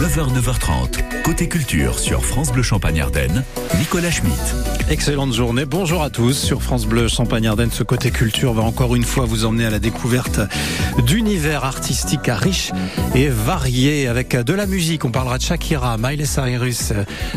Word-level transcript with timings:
9h, 0.00 0.32
9h30. 0.32 1.22
Côté 1.24 1.46
culture 1.46 1.98
sur 1.98 2.24
France 2.24 2.50
Bleu 2.52 2.62
Champagne-Ardenne, 2.62 3.44
Nicolas 3.78 4.10
Schmitt. 4.10 4.32
Excellente 4.88 5.34
journée. 5.34 5.66
Bonjour 5.66 6.02
à 6.02 6.08
tous 6.08 6.32
sur 6.32 6.62
France 6.62 6.86
Bleu 6.86 7.06
Champagne-Ardenne. 7.06 7.70
Ce 7.70 7.82
côté 7.82 8.10
culture 8.10 8.54
va 8.54 8.62
encore 8.62 8.96
une 8.96 9.04
fois 9.04 9.26
vous 9.26 9.44
emmener 9.44 9.66
à 9.66 9.70
la 9.70 9.78
découverte 9.78 10.40
d'univers 11.04 11.66
artistique 11.66 12.22
riche 12.28 12.72
et 13.14 13.28
varié 13.28 14.08
avec 14.08 14.34
de 14.34 14.54
la 14.54 14.64
musique. 14.64 15.04
On 15.04 15.10
parlera 15.10 15.36
de 15.36 15.42
Shakira, 15.42 15.98
Miley 15.98 16.24
Cyrus, 16.24 16.94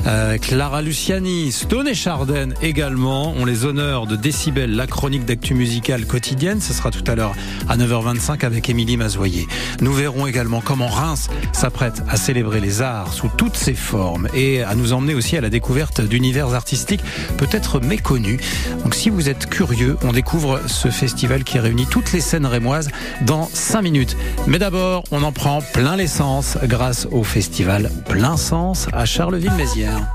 euh, 0.07 0.38
Clara 0.38 0.82
Luciani, 0.82 1.52
Stone 1.52 1.89
et 1.89 1.95
Charden 1.95 2.54
également. 2.61 3.34
On 3.38 3.43
les 3.43 3.66
honneurs 3.66 4.07
de 4.07 4.16
Décibel, 4.16 4.73
la 4.73 4.88
chronique 4.88 5.25
d'actu 5.25 5.54
musicale 5.54 6.05
quotidienne. 6.05 6.61
Ce 6.61 6.71
sera 6.71 6.91
tout 6.91 7.04
à 7.07 7.16
l'heure 7.16 7.36
à 7.68 7.75
9h25 7.75 8.45
avec 8.45 8.70
Émilie 8.70 8.95
Mazoyer. 8.95 9.48
Nous 9.82 9.91
verrons 9.91 10.27
également 10.27 10.61
comment 10.61 10.88
Reims 10.88 11.27
s'apprête 11.52 12.02
à 12.07 12.16
célébrer 12.16 12.52
les 12.59 12.81
arts 12.81 13.14
sous 13.14 13.29
toutes 13.37 13.55
ses 13.55 13.73
formes 13.73 14.28
et 14.33 14.64
à 14.64 14.75
nous 14.75 14.93
emmener 14.93 15.15
aussi 15.15 15.37
à 15.37 15.41
la 15.41 15.50
découverte 15.50 16.01
d'univers 16.01 16.54
artistiques 16.54 17.04
peut-être 17.37 17.79
méconnu. 17.79 18.39
Donc 18.83 18.95
si 18.95 19.09
vous 19.09 19.29
êtes 19.29 19.50
curieux, 19.50 19.97
on 20.04 20.11
découvre 20.11 20.61
ce 20.68 20.89
festival 20.89 21.43
qui 21.43 21.59
réunit 21.59 21.87
toutes 21.87 22.11
les 22.11 22.21
scènes 22.21 22.45
rémoises 22.45 22.89
dans 23.21 23.50
5 23.54 23.81
minutes. 23.81 24.18
Mais 24.47 24.59
d'abord, 24.59 25.04
on 25.11 25.23
en 25.23 25.31
prend 25.31 25.61
plein 25.73 25.95
l'essence 25.95 26.57
grâce 26.64 27.07
au 27.11 27.23
festival 27.23 27.92
Plein 28.07 28.37
Sens 28.37 28.87
à 28.93 29.06
Charleville-Mézières. 29.06 30.11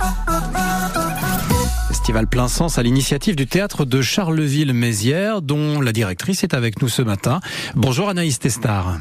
Festival 1.88 2.26
Plein 2.26 2.48
Sens 2.48 2.78
à 2.78 2.82
l'initiative 2.82 3.36
du 3.36 3.46
théâtre 3.46 3.84
de 3.84 4.00
Charleville-Mézières, 4.00 5.42
dont 5.42 5.80
la 5.80 5.92
directrice 5.92 6.42
est 6.42 6.54
avec 6.54 6.80
nous 6.80 6.88
ce 6.88 7.02
matin. 7.02 7.40
Bonjour 7.74 8.08
Anaïs 8.08 8.38
Testard. 8.38 8.98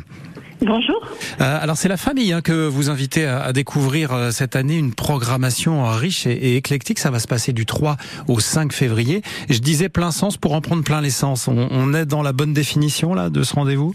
Bonjour. 0.61 0.99
Euh, 1.39 1.59
alors 1.61 1.77
c'est 1.77 1.87
la 1.87 1.97
famille 1.97 2.33
hein, 2.33 2.41
que 2.41 2.67
vous 2.67 2.89
invitez 2.89 3.25
à, 3.25 3.53
découvrir 3.53 4.11
euh, 4.11 4.31
cette 4.31 4.55
année 4.55 4.77
une 4.77 4.93
programmation 4.93 5.83
riche 5.85 6.25
et, 6.25 6.57
éclectique. 6.57 6.99
Ça 6.99 7.11
va 7.11 7.19
se 7.19 7.27
passer 7.27 7.53
du 7.53 7.65
3 7.65 7.97
au 8.27 8.39
5 8.39 8.73
février. 8.73 9.21
Je 9.49 9.59
disais 9.59 9.89
plein 9.89 10.11
sens 10.11 10.37
pour 10.37 10.53
en 10.53 10.61
prendre 10.61 10.83
plein 10.83 11.01
l'essence. 11.01 11.47
On, 11.47 11.67
on 11.69 11.93
est 11.93 12.05
dans 12.05 12.23
la 12.23 12.33
bonne 12.33 12.53
définition 12.53 13.13
là 13.13 13.29
de 13.29 13.43
ce 13.43 13.53
rendez-vous? 13.53 13.93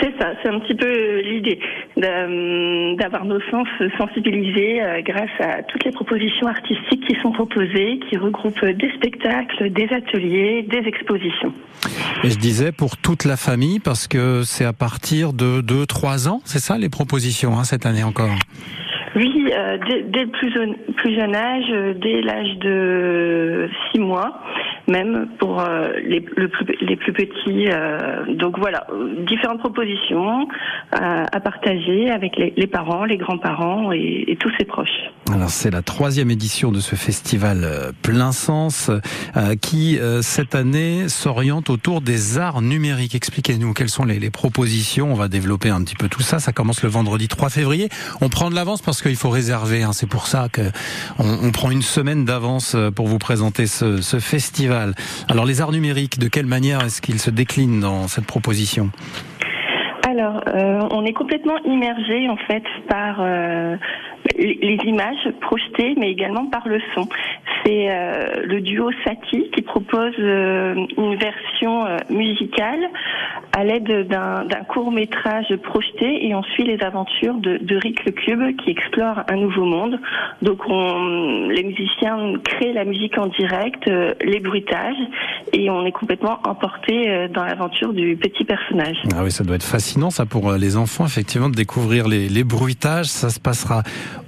C'est 0.00 0.12
ça, 0.18 0.32
c'est 0.42 0.48
un 0.48 0.60
petit 0.60 0.74
peu 0.74 1.20
l'idée 1.20 1.58
d'avoir 2.00 3.24
nos 3.24 3.40
sens 3.50 3.68
sensibilisés 3.98 4.82
euh, 4.82 5.02
grâce 5.02 5.30
à 5.38 5.62
toutes 5.62 5.84
les 5.84 5.90
propositions 5.90 6.46
artistiques 6.46 7.06
qui 7.06 7.16
sont 7.20 7.32
proposées, 7.32 8.00
qui 8.08 8.16
regroupent 8.16 8.64
des 8.64 8.90
spectacles, 8.92 9.70
des 9.70 9.88
ateliers, 9.90 10.62
des 10.62 10.88
expositions. 10.88 11.52
Et 12.24 12.30
je 12.30 12.38
disais 12.38 12.72
pour 12.72 12.96
toute 12.96 13.24
la 13.24 13.36
famille 13.36 13.78
parce 13.80 14.08
que 14.08 14.42
c'est 14.44 14.64
à 14.64 14.72
partir 14.72 15.32
de 15.32 15.60
2-3 15.60 16.28
ans, 16.28 16.40
c'est 16.44 16.58
ça 16.58 16.78
les 16.78 16.88
propositions 16.88 17.58
hein, 17.58 17.64
cette 17.64 17.86
année 17.86 18.04
encore? 18.04 18.36
Oui, 19.16 19.39
euh, 19.52 19.78
dès, 20.08 20.24
le 20.24 20.30
plus, 20.30 20.52
plus 20.96 21.14
jeune 21.14 21.34
âge, 21.34 21.64
euh, 21.70 21.94
dès 21.94 22.20
l'âge 22.20 22.56
de 22.58 23.68
6 23.92 24.00
mois, 24.00 24.40
même 24.88 25.28
pour 25.38 25.60
euh, 25.60 25.92
les, 26.04 26.24
les, 26.80 26.96
plus 26.96 27.12
petits. 27.12 27.68
donc 28.36 28.58
voilà, 28.58 28.86
différentes 29.26 29.60
propositions 29.60 30.48
à 30.92 31.40
partager 31.40 32.10
avec 32.10 32.36
les, 32.36 32.66
parents, 32.66 33.04
les 33.04 33.16
grands-parents 33.16 33.92
et, 33.92 34.36
tous 34.40 34.50
ses 34.58 34.64
proches. 34.64 35.10
Alors 35.32 35.50
c'est 35.50 35.70
la 35.70 35.82
troisième 35.82 36.30
édition 36.30 36.72
de 36.72 36.80
ce 36.80 36.96
festival 36.96 37.92
plein 38.02 38.32
sens 38.32 38.90
qui 39.62 39.98
cette 40.22 40.54
année 40.54 41.08
s'oriente 41.08 41.70
autour 41.70 42.00
des 42.00 42.38
arts 42.38 42.62
numériques. 42.62 43.14
Expliquez-nous 43.14 43.74
quelles 43.74 43.88
sont 43.88 44.04
les, 44.04 44.18
les 44.18 44.30
propositions. 44.30 45.12
On 45.12 45.14
va 45.14 45.28
développer 45.28 45.70
un 45.70 45.82
petit 45.84 45.96
peu 45.96 46.08
tout 46.08 46.22
ça. 46.22 46.38
Ça 46.38 46.52
commence 46.52 46.82
le 46.82 46.88
vendredi 46.88 47.28
3 47.28 47.50
février. 47.50 47.88
On 48.20 48.28
prend 48.28 48.50
de 48.50 48.54
l'avance 48.54 48.82
parce 48.82 49.02
qu'il 49.02 49.16
faut 49.16 49.30
Hein. 49.48 49.92
C'est 49.92 50.08
pour 50.08 50.26
ça 50.26 50.48
que 50.52 50.62
on, 51.18 51.50
prend 51.52 51.70
une 51.70 51.82
semaine 51.82 52.24
d'avance 52.24 52.74
euh, 52.74 52.90
pour 52.90 53.06
vous 53.06 53.18
présenter 53.18 53.66
ce, 53.66 54.00
festival. 54.20 54.94
Alors 55.28 55.46
les 55.46 55.60
arts 55.60 55.72
numériques, 55.72 56.18
de 56.18 56.28
quelle 56.28 56.46
manière 56.46 56.82
est-ce 56.84 57.00
qu'ils 57.00 57.18
se 57.18 57.30
déclinent 57.30 57.80
dans 57.80 58.08
cette 58.08 58.26
proposition? 58.26 58.90
Alors, 60.08 60.42
euh, 60.48 60.80
on 60.90 61.04
est 61.04 61.12
complètement 61.12 61.56
immergé 61.64 62.28
en 62.28 62.36
fait 62.36 62.64
par 62.88 63.18
euh, 63.20 63.76
les 64.36 64.78
images 64.84 65.28
projetées, 65.40 65.94
mais 65.98 66.10
également 66.10 66.46
par 66.46 66.66
le 66.66 66.80
son. 66.94 67.08
C'est 67.64 67.90
euh, 67.90 68.42
le 68.44 68.60
duo 68.60 68.90
Sati 69.04 69.50
qui 69.54 69.62
propose 69.62 70.14
euh, 70.18 70.74
une 70.96 71.16
version 71.16 71.84
euh, 71.84 71.96
musicale 72.08 72.80
à 73.52 73.64
l'aide 73.64 74.08
d'un 74.08 74.64
court 74.68 74.92
métrage 74.92 75.54
projeté 75.56 76.26
et 76.26 76.34
on 76.34 76.42
suit 76.42 76.64
les 76.64 76.80
aventures 76.82 77.34
de, 77.34 77.58
de, 77.58 77.76
Rick 77.76 78.04
le 78.04 78.12
Cube 78.12 78.56
qui 78.62 78.70
explore 78.70 79.24
un 79.28 79.36
nouveau 79.36 79.64
monde. 79.64 79.98
Donc 80.40 80.60
on, 80.68 81.48
les 81.48 81.64
musiciens 81.64 82.34
créent 82.44 82.72
la 82.72 82.84
musique 82.84 83.18
en 83.18 83.26
direct, 83.26 83.90
les 84.24 84.40
bruitages 84.40 84.96
et 85.52 85.68
on 85.68 85.84
est 85.84 85.92
complètement 85.92 86.38
emporté 86.44 87.28
dans 87.34 87.44
l'aventure 87.44 87.92
du 87.92 88.16
petit 88.16 88.44
personnage. 88.44 88.96
Ah 89.16 89.24
oui, 89.24 89.32
ça 89.32 89.42
doit 89.42 89.56
être 89.56 89.64
fascinant 89.64 90.10
ça 90.10 90.26
pour 90.26 90.52
les 90.52 90.76
enfants 90.76 91.04
effectivement 91.04 91.48
de 91.48 91.56
découvrir 91.56 92.06
les, 92.06 92.28
les 92.28 92.44
bruitages. 92.44 93.06
Ça 93.06 93.30
se 93.30 93.40
passera 93.40 93.82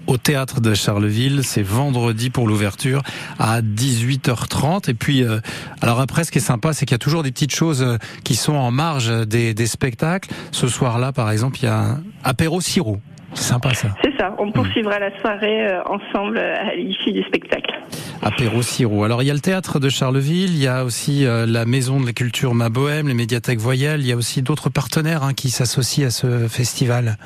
au 0.07 0.17
théâtre 0.17 0.61
de 0.61 0.75
Charleville. 0.75 1.41
C'est 1.45 1.63
vendredi 1.63 2.31
pour 2.31 2.47
l'ouverture 2.47 3.03
à 3.39 3.61
18h30. 3.61 4.91
Et 4.91 4.95
puis, 4.95 5.23
euh, 5.23 5.39
alors 5.81 6.01
après, 6.01 6.25
ce 6.25 6.31
qui 6.31 6.39
est 6.39 6.43
sympa, 6.43 6.73
c'est 6.73 6.87
qu'il 6.87 6.95
y 6.95 6.97
a 6.97 6.99
toujours 6.99 7.23
des 7.23 7.33
petites 7.33 7.55
choses 7.55 7.83
euh, 7.83 7.97
qui 8.25 8.35
sont 8.35 8.55
en 8.55 8.71
marge 8.71 9.27
des, 9.27 9.55
des 9.55 9.67
spectacles. 9.67 10.31
Ce 10.51 10.69
soir-là, 10.69 11.13
par 11.13 11.31
exemple, 11.31 11.59
il 11.61 11.65
y 11.65 11.69
a 11.69 11.79
un 11.79 12.03
apéro 12.25 12.61
sirop. 12.61 12.99
C'est 13.35 13.45
sympa 13.45 13.73
ça. 13.73 13.89
C'est 14.05 14.15
ça. 14.19 14.35
On 14.39 14.53
poursuivra 14.53 14.99
la 14.99 15.19
soirée 15.21 15.67
euh, 15.67 15.81
ensemble 15.87 16.39
à 16.39 16.75
l'issue 16.75 17.13
du 17.13 17.23
spectacle. 17.23 17.73
Apéro 18.21 18.63
Sirop. 18.63 19.05
Alors 19.05 19.23
il 19.23 19.27
y 19.27 19.31
a 19.31 19.35
le 19.35 19.41
théâtre 19.41 19.81
de 19.81 19.89
Charleville, 19.89 20.51
il 20.51 20.63
y 20.63 20.69
a 20.69 20.85
aussi 20.85 21.25
la 21.25 21.65
maison 21.65 21.99
de 21.99 22.07
la 22.07 22.13
culture 22.13 22.55
Ma 22.55 22.69
Bohème, 22.69 23.09
les 23.09 23.15
médiathèques 23.15 23.59
Voyelles, 23.59 24.01
il 24.01 24.07
y 24.07 24.13
a 24.13 24.17
aussi 24.17 24.43
d'autres 24.43 24.71
partenaires 24.71 25.25
hein, 25.25 25.35
qui 25.35 25.51
s'associent 25.51 26.07
à 26.07 26.11
ce 26.11 26.47
festival. 26.47 27.17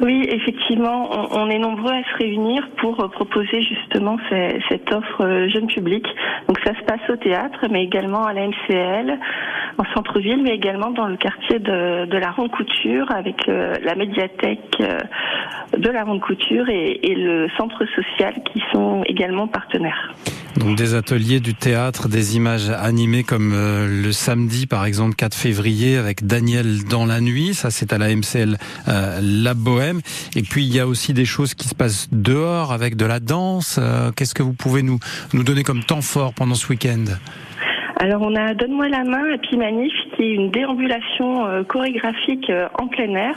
Oui, 0.00 0.26
effectivement, 0.28 0.53
on, 0.70 1.50
est 1.50 1.58
nombreux 1.58 1.92
à 1.92 2.02
se 2.02 2.16
réunir 2.18 2.66
pour 2.78 3.00
euh, 3.00 3.08
proposer 3.08 3.62
justement 3.62 4.16
cette 4.68 4.92
offre 4.92 5.24
euh, 5.24 5.48
jeune 5.48 5.66
public. 5.66 6.06
Donc 6.48 6.58
ça 6.64 6.74
se 6.74 6.84
passe 6.84 7.08
au 7.08 7.16
théâtre, 7.16 7.66
mais 7.70 7.84
également 7.84 8.24
à 8.24 8.32
la 8.32 8.46
MCL, 8.46 9.18
en 9.78 9.84
centre-ville, 9.94 10.42
mais 10.42 10.54
également 10.54 10.90
dans 10.90 11.06
le 11.06 11.16
quartier 11.16 11.58
de, 11.58 12.16
la 12.16 12.30
Ronde 12.30 12.50
Couture, 12.50 13.10
avec 13.10 13.48
euh, 13.48 13.74
la 13.82 13.94
médiathèque 13.94 14.82
de 15.76 15.90
la 15.90 16.04
Ronde 16.04 16.20
Couture 16.20 16.68
et, 16.68 17.00
et 17.02 17.14
le 17.14 17.48
centre 17.56 17.84
social 17.94 18.34
qui 18.52 18.62
sont 18.72 19.02
également 19.06 19.46
partenaires. 19.46 20.12
Donc 20.56 20.76
des 20.76 20.94
ateliers 20.94 21.40
du 21.40 21.54
théâtre, 21.54 22.08
des 22.08 22.36
images 22.36 22.70
animées 22.70 23.24
comme 23.24 23.52
euh, 23.54 23.88
le 23.88 24.12
samedi 24.12 24.66
par 24.66 24.84
exemple 24.84 25.16
4 25.16 25.34
février 25.34 25.96
avec 25.96 26.26
Daniel 26.26 26.84
dans 26.84 27.06
la 27.06 27.20
nuit, 27.20 27.54
ça 27.54 27.70
c'est 27.70 27.92
à 27.92 27.98
la 27.98 28.14
MCL 28.14 28.56
euh, 28.88 29.20
La 29.20 29.54
Bohème. 29.54 30.00
Et 30.36 30.42
puis 30.42 30.64
il 30.64 30.72
y 30.72 30.78
a 30.78 30.86
aussi 30.86 31.12
des 31.12 31.24
choses 31.24 31.54
qui 31.54 31.66
se 31.66 31.74
passent 31.74 32.08
dehors 32.12 32.72
avec 32.72 32.96
de 32.96 33.04
la 33.04 33.18
danse. 33.18 33.80
Euh, 33.82 34.12
qu'est-ce 34.12 34.34
que 34.34 34.44
vous 34.44 34.52
pouvez 34.52 34.82
nous, 34.82 35.00
nous 35.32 35.42
donner 35.42 35.64
comme 35.64 35.82
temps 35.82 36.02
fort 36.02 36.32
pendant 36.34 36.54
ce 36.54 36.68
week-end? 36.68 37.04
Alors 37.98 38.22
on 38.22 38.36
a 38.36 38.54
Donne-moi 38.54 38.88
la 38.88 39.02
main 39.02 39.36
puis 39.42 39.56
Manif 39.56 39.92
qui 40.16 40.22
est 40.22 40.34
une 40.34 40.50
déambulation 40.50 41.64
chorégraphique 41.64 42.50
en 42.78 42.86
plein 42.86 43.12
air 43.14 43.34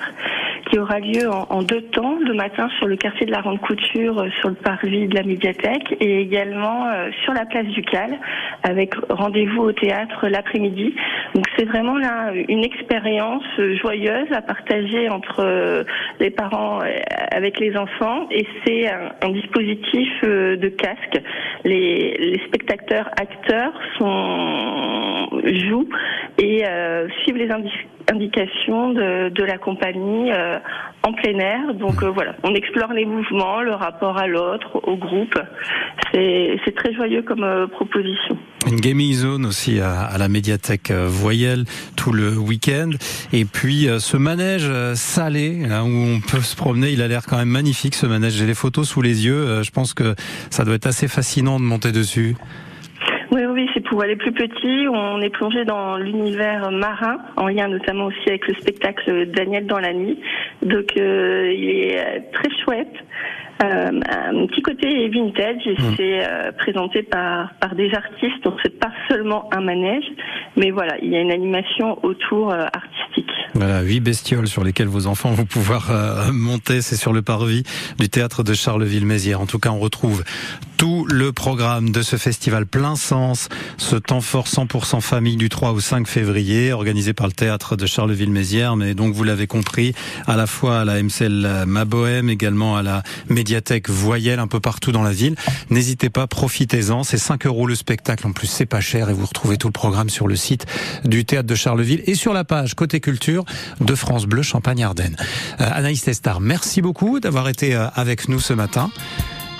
qui 0.69 0.79
aura 0.79 0.99
lieu 0.99 1.29
en, 1.29 1.61
deux 1.61 1.81
temps, 1.81 2.17
le 2.19 2.33
matin 2.33 2.69
sur 2.77 2.87
le 2.87 2.95
quartier 2.95 3.25
de 3.25 3.31
la 3.31 3.41
Ronde 3.41 3.59
Couture, 3.61 4.19
euh, 4.19 4.29
sur 4.39 4.49
le 4.49 4.55
parvis 4.55 5.07
de 5.07 5.15
la 5.15 5.23
médiathèque, 5.23 5.95
et 5.99 6.19
également 6.19 6.87
euh, 6.87 7.09
sur 7.23 7.33
la 7.33 7.45
place 7.45 7.67
du 7.67 7.81
Cal, 7.83 8.17
avec 8.63 8.93
rendez-vous 9.09 9.61
au 9.63 9.71
théâtre 9.71 10.27
l'après-midi. 10.27 10.93
Donc 11.35 11.45
c'est 11.57 11.65
vraiment 11.65 11.97
là 11.97 12.31
une 12.47 12.63
expérience 12.63 13.43
joyeuse 13.81 14.31
à 14.31 14.41
partager 14.41 15.09
entre 15.09 15.39
euh, 15.39 15.83
les 16.19 16.29
parents 16.29 16.79
avec 17.31 17.59
les 17.59 17.75
enfants, 17.77 18.27
et 18.31 18.45
c'est 18.65 18.87
un, 18.89 19.29
dispositif 19.29 20.21
de 20.23 20.69
casque. 20.69 21.21
Les, 21.63 22.39
spectateurs 22.47 23.09
acteurs 23.19 23.73
jouent 23.99 25.89
et 26.39 26.63
suivent 27.23 27.37
les 27.37 27.51
indications 27.51 27.87
indication 28.11 28.93
de, 28.93 29.43
la 29.43 29.57
compagnie 29.57 30.31
euh, 30.31 30.56
en 31.03 31.13
plein 31.13 31.37
air. 31.39 31.73
Donc 31.73 32.03
euh, 32.03 32.09
voilà, 32.09 32.35
on 32.43 32.53
explore 32.53 32.93
les 32.93 33.05
mouvements, 33.05 33.61
le 33.61 33.73
rapport 33.73 34.17
à 34.17 34.27
l'autre, 34.27 34.79
au 34.83 34.95
groupe. 34.97 35.37
C'est 36.13 36.75
très 36.75 36.93
joyeux 36.93 37.21
comme 37.21 37.43
euh, 37.43 37.67
proposition. 37.67 38.37
Une 38.69 38.79
gaming 38.79 39.13
zone 39.13 39.45
aussi 39.45 39.79
à, 39.79 40.17
la 40.17 40.27
médiathèque 40.27 40.91
Voyelle 40.91 41.63
tout 41.95 42.11
le 42.11 42.37
week-end. 42.37 42.89
Et 43.31 43.45
puis 43.45 43.87
ce 43.99 44.17
manège 44.17 44.69
salé, 44.95 45.65
où 45.65 45.87
on 45.87 46.19
peut 46.19 46.41
se 46.41 46.55
promener, 46.55 46.91
il 46.91 47.01
a 47.01 47.07
l'air 47.07 47.25
quand 47.25 47.37
même 47.37 47.47
magnifique 47.47 47.95
ce 47.95 48.05
manège. 48.05 48.33
J'ai 48.33 48.45
les 48.45 48.53
photos 48.53 48.89
sous 48.89 49.01
les 49.01 49.25
yeux. 49.25 49.63
je 49.63 49.71
pense 49.71 49.93
que 49.93 50.15
ça 50.49 50.65
doit 50.65 50.75
être 50.75 50.87
assez 50.87 51.07
fascinant 51.07 51.59
de 51.59 51.65
monter 51.65 51.93
dessus. 51.93 52.35
C'est 53.77 53.83
pour 53.83 54.01
les 54.01 54.15
plus 54.15 54.31
petits. 54.31 54.87
On 54.91 55.21
est 55.21 55.29
plongé 55.29 55.63
dans 55.63 55.97
l'univers 55.97 56.71
marin, 56.71 57.19
en 57.35 57.47
lien 57.47 57.67
notamment 57.67 58.05
aussi 58.05 58.27
avec 58.27 58.47
le 58.47 58.55
spectacle 58.55 59.27
Daniel 59.27 59.67
dans 59.67 59.77
la 59.77 59.93
nuit. 59.93 60.19
Donc 60.63 60.93
il 60.95 61.01
est 61.03 62.23
très 62.33 62.49
chouette. 62.63 62.95
Euh, 63.63 63.89
un 64.07 64.45
petit 64.45 64.61
côté 64.61 65.09
vintage 65.09 65.65
et 65.65 65.73
hmm. 65.73 65.95
c'est 65.97 66.23
euh, 66.23 66.51
présenté 66.51 67.01
par 67.01 67.55
par 67.59 67.73
des 67.73 67.91
artistes 67.91 68.43
donc 68.43 68.53
c'est 68.61 68.79
pas 68.79 68.91
seulement 69.09 69.51
un 69.51 69.61
manège 69.61 70.03
mais 70.55 70.69
voilà 70.69 70.95
il 71.01 71.09
y 71.09 71.15
a 71.15 71.21
une 71.21 71.31
animation 71.31 71.97
autour 72.05 72.51
euh, 72.51 72.65
artistique 72.71 73.31
voilà 73.55 73.81
huit 73.81 73.99
bestioles 73.99 74.47
sur 74.47 74.63
lesquelles 74.63 74.87
vos 74.87 75.07
enfants 75.07 75.31
vont 75.31 75.45
pouvoir 75.45 75.89
monter 76.31 76.81
c'est 76.81 76.97
sur 76.97 77.13
le 77.13 77.23
parvis 77.23 77.63
du 77.97 78.09
théâtre 78.09 78.43
de 78.43 78.53
Charleville-Mézières 78.53 79.41
en 79.41 79.47
tout 79.47 79.57
cas 79.57 79.69
on 79.71 79.79
retrouve 79.79 80.23
tout 80.77 81.07
le 81.09 81.33
programme 81.33 81.91
de 81.91 82.03
ce 82.03 82.17
festival 82.17 82.67
plein 82.67 82.95
sens, 82.95 83.49
ce 83.77 83.95
temps 83.95 84.21
fort 84.21 84.45
100% 84.45 85.01
famille 85.01 85.35
du 85.35 85.49
3 85.49 85.71
au 85.71 85.79
5 85.79 86.07
février, 86.07 86.71
organisé 86.71 87.13
par 87.13 87.25
le 87.25 87.33
théâtre 87.33 87.75
de 87.75 87.87
Charleville-Mézières, 87.87 88.75
mais 88.75 88.93
donc 88.93 89.15
vous 89.15 89.23
l'avez 89.23 89.47
compris, 89.47 89.93
à 90.27 90.35
la 90.35 90.45
fois 90.45 90.81
à 90.81 90.85
la 90.85 91.01
MCL 91.01 91.65
Mabohème, 91.65 92.29
également 92.29 92.77
à 92.77 92.83
la 92.83 93.01
médiathèque 93.27 93.89
Voyelle, 93.89 94.37
un 94.37 94.45
peu 94.45 94.59
partout 94.59 94.91
dans 94.91 95.01
la 95.01 95.11
ville. 95.11 95.35
N'hésitez 95.71 96.11
pas, 96.11 96.27
profitez-en, 96.27 97.03
c'est 97.03 97.17
5 97.17 97.47
euros 97.47 97.65
le 97.65 97.75
spectacle, 97.75 98.27
en 98.27 98.31
plus 98.31 98.47
c'est 98.47 98.67
pas 98.67 98.81
cher 98.81 99.09
et 99.09 99.13
vous 99.13 99.25
retrouvez 99.25 99.57
tout 99.57 99.67
le 99.67 99.73
programme 99.73 100.09
sur 100.09 100.27
le 100.27 100.35
site 100.35 100.67
du 101.03 101.25
théâtre 101.25 101.47
de 101.47 101.55
Charleville 101.55 102.03
et 102.05 102.13
sur 102.13 102.33
la 102.33 102.43
page 102.43 102.75
Côté 102.75 102.99
Culture 102.99 103.45
de 103.81 103.95
France 103.95 104.27
Bleu 104.27 104.43
Champagne-Ardenne. 104.43 105.17
Euh, 105.59 105.69
Anaïs 105.71 106.03
Testar, 106.03 106.39
merci 106.39 106.83
beaucoup 106.83 107.19
d'avoir 107.19 107.49
été 107.49 107.75
euh, 107.75 107.87
avec 107.95 108.29
nous 108.29 108.39
ce 108.39 108.53
matin. 108.53 108.91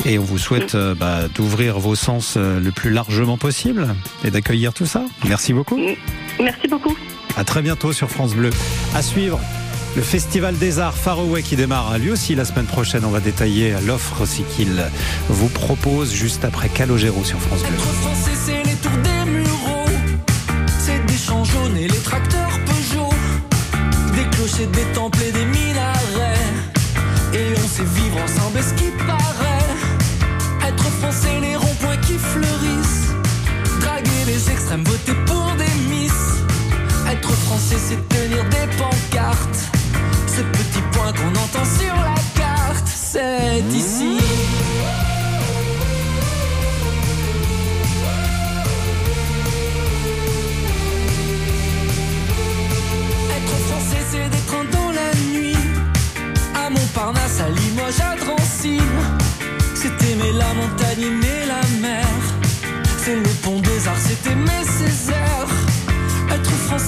Et 0.08 0.18
on 0.18 0.24
vous 0.24 0.38
souhaite 0.38 0.76
euh, 0.76 0.96
bah, 0.96 1.28
d'ouvrir 1.36 1.80
vos 1.80 1.94
sens 1.94 2.36
euh, 2.38 2.62
le 2.62 2.72
plus 2.72 2.92
largement 2.92 3.38
possible 3.38 3.94
et 4.24 4.32
d'accueillir 4.32 4.74
tout 4.74 4.86
ça. 4.86 5.04
Merci 5.28 5.52
beaucoup. 5.52 5.78
Merci 6.40 6.70
beaucoup. 6.70 6.96
À 7.36 7.44
très 7.44 7.62
bientôt 7.62 7.92
sur 7.92 8.10
France 8.10 8.34
Bleu. 8.34 8.52
À 8.96 9.02
suivre. 9.02 9.38
Le 9.98 10.02
Festival 10.02 10.58
des 10.58 10.80
Arts 10.80 10.96
Faraway 10.96 11.42
qui 11.42 11.58
démarre 11.58 11.98
lui 11.98 12.10
aussi 12.10 12.36
la 12.36 12.46
semaine 12.46 12.68
prochaine. 12.68 13.04
On 13.04 13.10
va 13.10 13.20
détailler 13.20 13.74
l'offre 13.86 14.22
aussi 14.22 14.44
qu'il 14.56 14.82
vous 15.28 15.50
propose 15.50 16.14
juste 16.14 16.46
après 16.46 16.70
Calogero 16.70 17.26
sur 17.26 17.40
France 17.40 17.64
Bleu. 17.64 17.78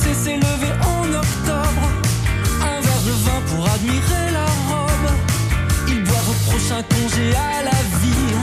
Français, 0.09 0.19
c'est 0.23 0.35
lever 0.35 0.73
en 0.81 1.13
octobre. 1.13 1.83
Un 2.61 2.81
verre 2.81 3.01
de 3.05 3.11
vin 3.11 3.41
pour 3.47 3.65
admirer 3.69 4.31
la 4.31 4.45
robe. 4.45 5.11
Il 5.87 6.03
boit 6.03 6.25
au 6.29 6.49
prochain 6.49 6.83
congé 6.83 7.33
à 7.35 7.63
la 7.63 7.79
vie. 8.01 8.35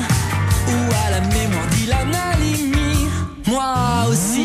Ou 0.68 0.94
à 1.06 1.10
la 1.10 1.20
mémoire 1.20 1.66
d'Ilan 1.72 2.12
Halimi. 2.32 3.08
Moi 3.46 3.74
aussi. 4.08 4.35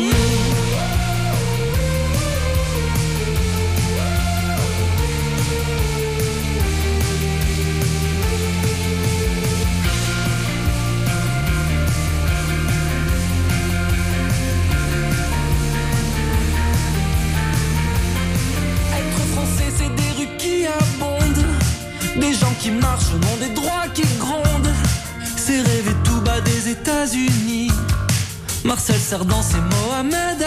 Marcel 28.84 28.98
Cerdan, 28.98 29.40
c'est 29.42 29.60
Mohamed 29.60 30.41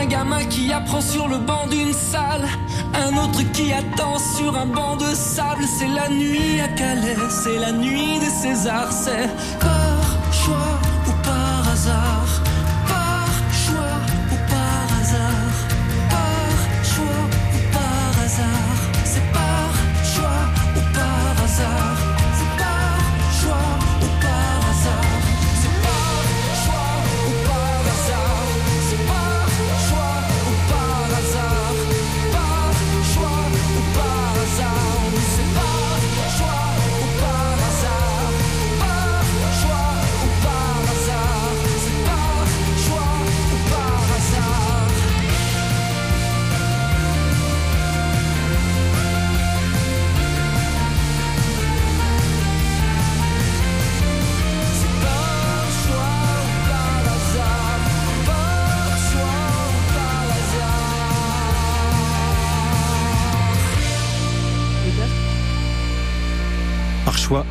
un 0.00 0.06
gamin 0.06 0.44
qui 0.44 0.72
apprend 0.72 1.00
sur 1.02 1.28
le 1.28 1.36
banc 1.36 1.66
d'une 1.66 1.92
salle, 1.92 2.46
un 2.94 3.16
autre 3.18 3.42
qui 3.52 3.70
attend 3.72 4.18
sur 4.18 4.56
un 4.56 4.66
banc 4.66 4.96
de 4.96 5.14
sable. 5.14 5.64
C'est 5.64 5.88
la 5.88 6.08
nuit 6.08 6.58
à 6.60 6.68
Calais, 6.68 7.16
c'est 7.28 7.58
la 7.58 7.72
nuit 7.72 8.18
des 8.18 8.30
Césars, 8.30 8.92
c'est 8.92 9.28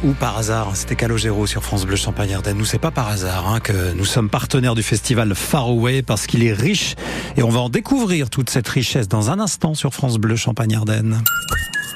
ou 0.03 0.12
par 0.13 0.38
hasard. 0.38 0.75
C'était 0.75 0.95
Calogero 0.95 1.48
sur 1.48 1.63
France 1.63 1.86
Bleu 1.86 1.95
Champagne 1.95 2.33
Ardenne. 2.33 2.57
Nous, 2.57 2.65
c'est 2.65 2.79
pas 2.79 2.91
par 2.91 3.07
hasard 3.07 3.48
hein, 3.48 3.59
que 3.59 3.93
nous 3.93 4.05
sommes 4.05 4.29
partenaires 4.29 4.75
du 4.75 4.83
festival 4.83 5.33
Far 5.36 5.67
Away 5.67 6.01
parce 6.01 6.27
qu'il 6.27 6.43
est 6.43 6.53
riche 6.53 6.95
et 7.38 7.43
on 7.43 7.50
va 7.50 7.62
en 7.62 7.69
découvrir 7.69 8.29
toute 8.29 8.50
cette 8.50 8.67
richesse 8.67 9.07
dans 9.07 9.29
un 9.29 9.39
instant 9.39 9.74
sur 9.74 9.93
France 9.93 10.17
Bleu 10.17 10.36
Champagne 10.36 10.75
Ardenne. 10.75 11.21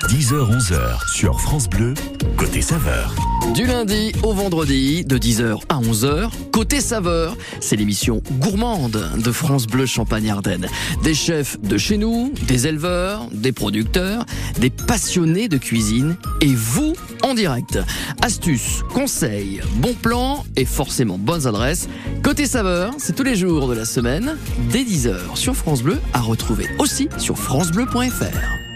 10h-11h 0.07 1.09
sur 1.11 1.39
France 1.39 1.69
Bleu, 1.69 1.93
côté 2.37 2.61
saveur. 2.61 3.15
Du 3.53 3.65
lundi 3.65 4.11
au 4.23 4.33
vendredi, 4.33 5.03
de 5.05 5.17
10h 5.17 5.61
à 5.69 5.79
11h, 5.79 6.29
côté 6.51 6.81
saveur, 6.81 7.35
c'est 7.59 7.75
l'émission 7.75 8.21
gourmande 8.39 9.09
de 9.17 9.31
France 9.31 9.65
Bleu 9.65 9.85
Champagne-Ardenne. 9.85 10.67
Des 11.03 11.13
chefs 11.13 11.59
de 11.61 11.77
chez 11.77 11.97
nous, 11.97 12.33
des 12.47 12.67
éleveurs, 12.67 13.27
des 13.31 13.51
producteurs, 13.51 14.25
des 14.59 14.69
passionnés 14.69 15.47
de 15.47 15.57
cuisine 15.57 16.15
et 16.41 16.53
vous 16.53 16.93
en 17.23 17.33
direct. 17.33 17.79
Astuces, 18.21 18.83
conseils, 18.93 19.61
bons 19.77 19.95
plans 19.95 20.45
et 20.55 20.65
forcément 20.65 21.17
bonnes 21.17 21.47
adresses. 21.47 21.87
Côté 22.23 22.45
saveur, 22.45 22.93
c'est 22.97 23.15
tous 23.15 23.23
les 23.23 23.35
jours 23.35 23.67
de 23.67 23.73
la 23.73 23.85
semaine, 23.85 24.37
dès 24.69 24.83
10h 24.83 25.35
sur 25.35 25.55
France 25.55 25.81
Bleu, 25.81 25.99
à 26.13 26.21
retrouver 26.21 26.67
aussi 26.79 27.09
sur 27.17 27.37
francebleu.fr. 27.37 28.72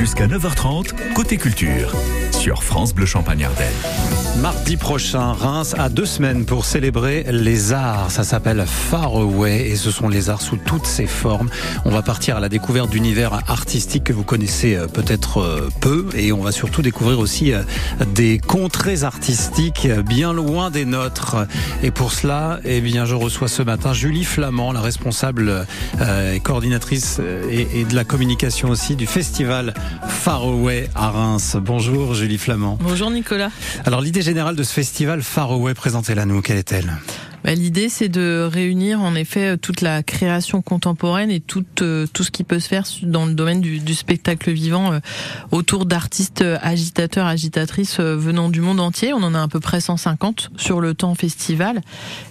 Jusqu'à 0.00 0.26
9h30, 0.26 1.12
côté 1.12 1.36
culture, 1.36 1.92
sur 2.32 2.64
France 2.64 2.94
Bleu 2.94 3.04
Champagne 3.04 3.44
Ardenne. 3.44 4.09
Mardi 4.38 4.78
prochain, 4.78 5.32
Reims 5.32 5.74
a 5.76 5.90
deux 5.90 6.06
semaines 6.06 6.46
pour 6.46 6.64
célébrer 6.64 7.26
les 7.30 7.72
arts. 7.72 8.10
Ça 8.10 8.24
s'appelle 8.24 8.64
Far 8.66 9.14
Away 9.14 9.68
et 9.68 9.76
ce 9.76 9.90
sont 9.90 10.08
les 10.08 10.30
arts 10.30 10.40
sous 10.40 10.56
toutes 10.56 10.86
ses 10.86 11.06
formes. 11.06 11.50
On 11.84 11.90
va 11.90 12.00
partir 12.00 12.36
à 12.38 12.40
la 12.40 12.48
découverte 12.48 12.88
d'univers 12.88 13.42
artistiques 13.48 14.04
que 14.04 14.14
vous 14.14 14.24
connaissez 14.24 14.76
euh, 14.76 14.86
peut-être 14.86 15.38
euh, 15.38 15.68
peu 15.80 16.06
et 16.16 16.32
on 16.32 16.42
va 16.42 16.52
surtout 16.52 16.80
découvrir 16.80 17.18
aussi 17.18 17.52
euh, 17.52 17.62
des 18.14 18.38
contrées 18.38 19.02
artistiques 19.02 19.86
bien 20.08 20.32
loin 20.32 20.70
des 20.70 20.86
nôtres. 20.86 21.36
Et 21.82 21.90
pour 21.90 22.12
cela, 22.12 22.60
eh 22.64 22.80
bien, 22.80 23.04
je 23.04 23.14
reçois 23.14 23.48
ce 23.48 23.62
matin 23.62 23.92
Julie 23.92 24.24
Flamand, 24.24 24.72
la 24.72 24.80
responsable 24.80 25.66
et 26.32 26.40
coordinatrice 26.40 27.20
et, 27.50 27.84
de 27.84 27.94
la 27.94 28.04
communication 28.04 28.70
aussi 28.70 28.96
du 28.96 29.06
festival 29.06 29.74
Far 30.08 30.42
Away 30.42 30.88
à 30.94 31.10
Reims. 31.10 31.56
Bonjour 31.60 32.14
Julie 32.14 32.38
Flamand. 32.38 32.78
Bonjour 32.80 33.10
Nicolas. 33.10 33.50
Alors 33.84 34.00
l'idée 34.00 34.19
générale 34.22 34.56
de 34.56 34.62
ce 34.62 34.72
festival 34.72 35.22
Far 35.22 35.50
Away, 35.50 35.74
présentez-la 35.74 36.26
nous, 36.26 36.42
quelle 36.42 36.58
est-elle? 36.58 36.92
Bah, 37.44 37.54
l'idée, 37.54 37.88
c'est 37.88 38.08
de 38.08 38.48
réunir 38.50 39.00
en 39.00 39.14
effet 39.14 39.56
toute 39.56 39.80
la 39.80 40.02
création 40.02 40.62
contemporaine 40.62 41.30
et 41.30 41.40
tout, 41.40 41.64
euh, 41.82 42.06
tout 42.12 42.22
ce 42.22 42.30
qui 42.30 42.44
peut 42.44 42.58
se 42.60 42.68
faire 42.68 42.84
dans 43.02 43.26
le 43.26 43.34
domaine 43.34 43.60
du, 43.60 43.80
du 43.80 43.94
spectacle 43.94 44.50
vivant 44.50 44.92
euh, 44.92 44.98
autour 45.50 45.86
d'artistes 45.86 46.44
agitateurs, 46.62 47.26
agitatrices 47.26 47.98
euh, 48.00 48.16
venant 48.16 48.48
du 48.48 48.60
monde 48.60 48.80
entier. 48.80 49.12
On 49.12 49.22
en 49.22 49.34
a 49.34 49.42
à 49.42 49.48
peu 49.48 49.60
près 49.60 49.80
150 49.80 50.50
sur 50.56 50.80
le 50.80 50.94
temps 50.94 51.14
festival. 51.14 51.80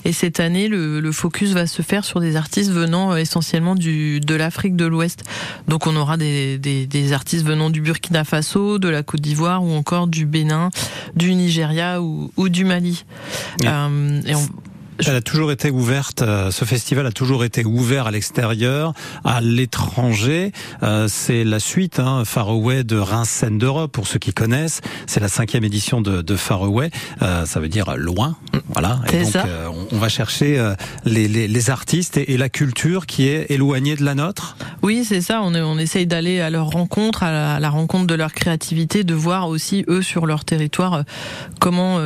Et 0.06 0.14
cette 0.14 0.40
année, 0.40 0.68
le, 0.68 1.00
le 1.00 1.12
focus 1.12 1.52
va 1.52 1.68
se 1.68 1.82
faire 1.82 2.06
sur 2.06 2.20
des 2.20 2.36
artistes 2.36 2.72
venant 2.72 3.16
essentiellement 3.16 3.76
du, 3.76 4.20
de 4.20 4.36
l'Afrique 4.36 4.76
de 4.76 4.86
l'Ouest. 4.86 5.24
Donc 5.68 5.88
on 5.88 5.96
aura 5.96 6.18
des, 6.18 6.58
des, 6.58 6.86
des, 6.86 7.14
artistes 7.14 7.46
venant 7.46 7.70
du 7.70 7.82
Burkina 7.82 8.24
Faso, 8.24 8.80
de 8.80 8.90
la 8.90 9.04
Côte 9.04 9.22
d'Ivoire 9.22 9.64
ou 9.64 9.72
encore 9.72 10.08
du 10.08 10.26
Bénin, 10.26 10.70
du 11.16 11.34
Nigeria 11.34 12.02
ou, 12.02 12.32
ou 12.38 12.50
du 12.50 12.66
Mali. 12.66 13.06
Euh, 13.66 14.22
et 14.26 14.36
on, 14.36 14.48
elle 15.08 15.16
a 15.16 15.22
toujours 15.22 15.52
été 15.52 15.70
ouverte. 15.72 16.22
Euh, 16.22 16.52
ce 16.52 16.66
festival 16.66 17.06
a 17.06 17.12
toujours 17.12 17.44
été 17.44 17.64
ouvert 17.66 18.08
à 18.08 18.12
l'extérieur, 18.12 18.94
à 19.24 19.42
l'étranger. 19.42 20.52
Euh, 20.84 21.08
c'est 21.08 21.44
la 21.44 21.60
suite, 21.60 22.00
hein, 22.00 22.24
Far 22.26 22.50
Away 22.50 22.84
de 22.84 22.98
Reims 22.98 23.46
d'Europe 23.50 23.92
pour 23.92 24.08
ceux 24.08 24.20
qui 24.20 24.34
connaissent. 24.34 24.82
C'est 25.08 25.20
la 25.20 25.30
cinquième 25.30 25.64
édition 25.64 26.02
de, 26.02 26.22
de 26.22 26.36
Far 26.36 26.64
Away. 26.64 26.90
Euh, 27.22 27.46
ça 27.46 27.60
veut 27.60 27.70
dire 27.70 27.96
loin, 27.96 28.36
voilà. 28.74 29.00
Et 29.14 29.24
donc 29.24 29.36
on, 29.92 29.98
va 29.98 30.10
chercher 30.10 30.74
les, 31.06 31.28
les, 31.28 31.48
les 31.48 31.70
artistes 31.70 32.18
et, 32.18 32.34
et, 32.34 32.38
la 32.38 32.50
culture 32.50 33.06
qui 33.06 33.28
est 33.28 33.52
éloignée 33.52 33.96
de 33.96 34.04
la 34.04 34.16
nôtre. 34.16 34.58
Oui, 34.82 35.06
c'est 35.06 35.22
ça. 35.22 35.42
On, 35.42 35.54
on 35.56 35.78
essaye 35.78 36.08
d'aller 36.08 36.42
à 36.42 36.50
leur 36.50 36.68
rencontre, 36.68 37.24
à 37.24 37.32
la, 37.32 37.56
à 37.56 37.60
la, 37.60 37.70
rencontre 37.70 38.08
de 38.08 38.16
leur 38.16 38.34
créativité, 38.34 39.04
de 39.04 39.14
voir 39.14 39.48
aussi 39.48 39.86
eux 39.88 40.02
sur 40.02 40.26
leur 40.26 40.46
territoire 40.46 41.04
comment 41.60 42.00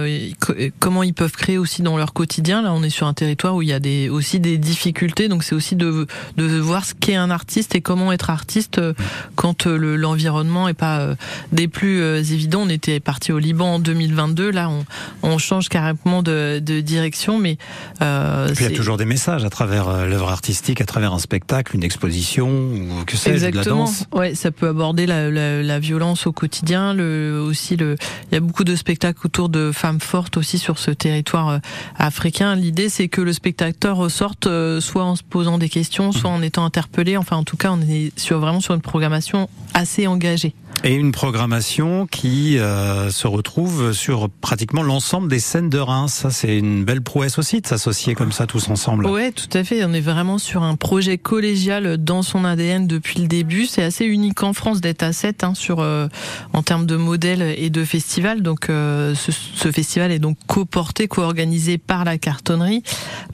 comment 0.80 1.04
ils 1.04 1.14
peuvent 1.14 1.32
créer 1.32 1.58
aussi 1.58 1.82
dans 1.82 1.98
leur 1.98 2.14
quotidien. 2.14 2.62
Là, 2.62 2.74
on 2.74 2.83
on 2.84 2.86
est 2.86 2.90
sur 2.90 3.08
un 3.08 3.14
territoire 3.14 3.56
où 3.56 3.62
il 3.62 3.70
y 3.70 3.74
a 3.74 3.80
des, 3.80 4.10
aussi 4.10 4.40
des 4.40 4.58
difficultés. 4.58 5.30
Donc 5.30 5.44
c'est 5.44 5.56
aussi 5.56 5.76
de, 5.76 6.06
de 6.38 6.60
voir 6.60 6.84
ce 6.84 6.94
qu'est 6.94 7.16
un 7.16 7.30
artiste 7.30 7.76
et 7.76 7.82
comment 7.82 8.12
être 8.12 8.30
artiste 8.30 8.78
euh, 8.78 8.94
quand 9.36 9.68
euh, 9.68 9.96
l'environnement 9.96 10.68
est 10.68 10.74
pas 10.74 11.00
euh, 11.00 11.16
des 11.54 11.68
plus 11.68 12.02
évidents. 12.02 12.64
On 12.64 12.70
était 12.70 13.00
parti 13.00 13.32
au 13.32 13.40
Liban 13.40 13.76
en 13.76 13.80
2022. 13.80 14.52
Là, 14.52 14.70
on, 14.70 14.86
on 15.24 15.38
change 15.38 15.70
carrément 15.70 16.24
de, 16.24 16.60
de 16.62 16.82
direction. 16.82 17.40
Mais 17.40 17.58
euh, 18.02 18.48
puis 18.54 18.66
il 18.66 18.72
y 18.72 18.74
a 18.74 18.76
toujours 18.76 18.98
des 18.98 19.06
messages 19.06 19.46
à 19.46 19.50
travers 19.50 20.06
l'œuvre 20.06 20.30
artistique, 20.30 20.82
à 20.82 20.86
travers 20.86 21.14
un 21.14 21.20
spectacle, 21.20 21.76
une 21.76 21.84
exposition 21.84 22.50
ou 22.50 23.06
que 23.06 23.16
sais-je, 23.16 23.48
de 23.48 23.56
la 23.56 23.64
danse. 23.64 24.06
Ouais, 24.12 24.36
ça 24.36 24.52
peut 24.52 24.68
aborder 24.68 25.06
la, 25.06 25.30
la, 25.30 25.64
la, 25.64 25.80
violence 25.80 26.28
au 26.28 26.34
quotidien. 26.34 26.94
Le, 26.94 27.42
aussi, 27.42 27.78
le, 27.78 27.96
il 28.32 28.36
y 28.36 28.38
a 28.38 28.42
beaucoup 28.42 28.64
de 28.66 28.76
spectacles 28.76 29.26
autour 29.26 29.48
de 29.48 29.72
femmes 29.72 30.02
fortes 30.02 30.36
aussi 30.36 30.58
sur 30.58 30.80
ce 30.80 30.92
territoire 30.92 31.60
africain 31.98 32.34
l'idée 32.56 32.73
c'est 32.90 33.08
que 33.08 33.22
le 33.22 33.34
spectateur 33.34 33.98
ressorte 33.98 34.48
euh, 34.48 34.82
soit 34.82 35.04
en 35.04 35.16
se 35.16 35.24
posant 35.24 35.58
des 35.58 35.70
questions, 35.70 36.12
soit 36.12 36.30
en 36.30 36.42
étant 36.42 36.66
interpellé. 36.66 37.18
Enfin, 37.18 37.38
en 37.38 37.44
tout 37.44 37.58
cas, 37.58 37.72
on 37.72 37.82
est 37.82 38.12
vraiment 38.32 38.62
sur 38.62 38.74
une 38.74 38.82
programmation 38.82 39.50
assez 39.74 40.08
engagée. 40.08 40.54
Et 40.86 40.96
une 40.96 41.14
programmation 41.14 42.08
qui 42.08 42.58
euh, 42.58 43.10
se 43.10 43.26
retrouve 43.26 43.94
sur 43.94 44.30
pratiquement 44.30 44.84
l'ensemble 44.84 45.30
des 45.30 45.40
scènes 45.40 45.70
de 45.70 45.80
Reims. 45.80 46.12
Ça, 46.12 46.30
c'est 46.30 46.58
une 46.58 46.84
belle 46.84 47.02
prouesse 47.02 47.40
aussi 47.40 47.62
de 47.62 47.68
s'associer 47.68 48.16
comme 48.16 48.34
ça 48.34 48.48
tous 48.48 48.68
ensemble. 48.68 49.06
Ouais, 49.06 49.32
tout 49.32 49.48
à 49.54 49.64
fait. 49.64 49.86
On 49.86 49.94
est 49.94 50.02
vraiment 50.02 50.38
sur 50.38 50.62
un 50.62 50.76
projet 50.76 51.18
collégial 51.18 51.96
dans 51.96 52.22
son 52.22 52.44
ADN 52.44 52.86
depuis 52.86 53.22
le 53.22 53.28
début. 53.28 53.66
C'est 53.66 53.82
assez 53.82 54.04
unique 54.04 54.44
en 54.44 54.52
France 54.52 54.82
d'être 54.82 55.04
à 55.04 55.14
7 55.14 55.46
hein, 55.46 55.54
sur 55.54 55.80
euh, 55.80 56.08
en 56.52 56.64
termes 56.64 56.86
de 56.86 56.98
modèle 56.98 57.56
et 57.58 57.70
de 57.70 57.86
festival. 57.86 58.42
Donc, 58.42 58.70
euh, 58.70 59.16
ce, 59.16 59.32
ce, 59.32 59.72
festival 59.72 60.12
est 60.12 60.20
donc 60.20 60.38
co-porté, 60.48 61.08
co-organisé 61.08 61.78
par 61.78 62.04
la 62.04 62.18
cartonnerie, 62.18 62.84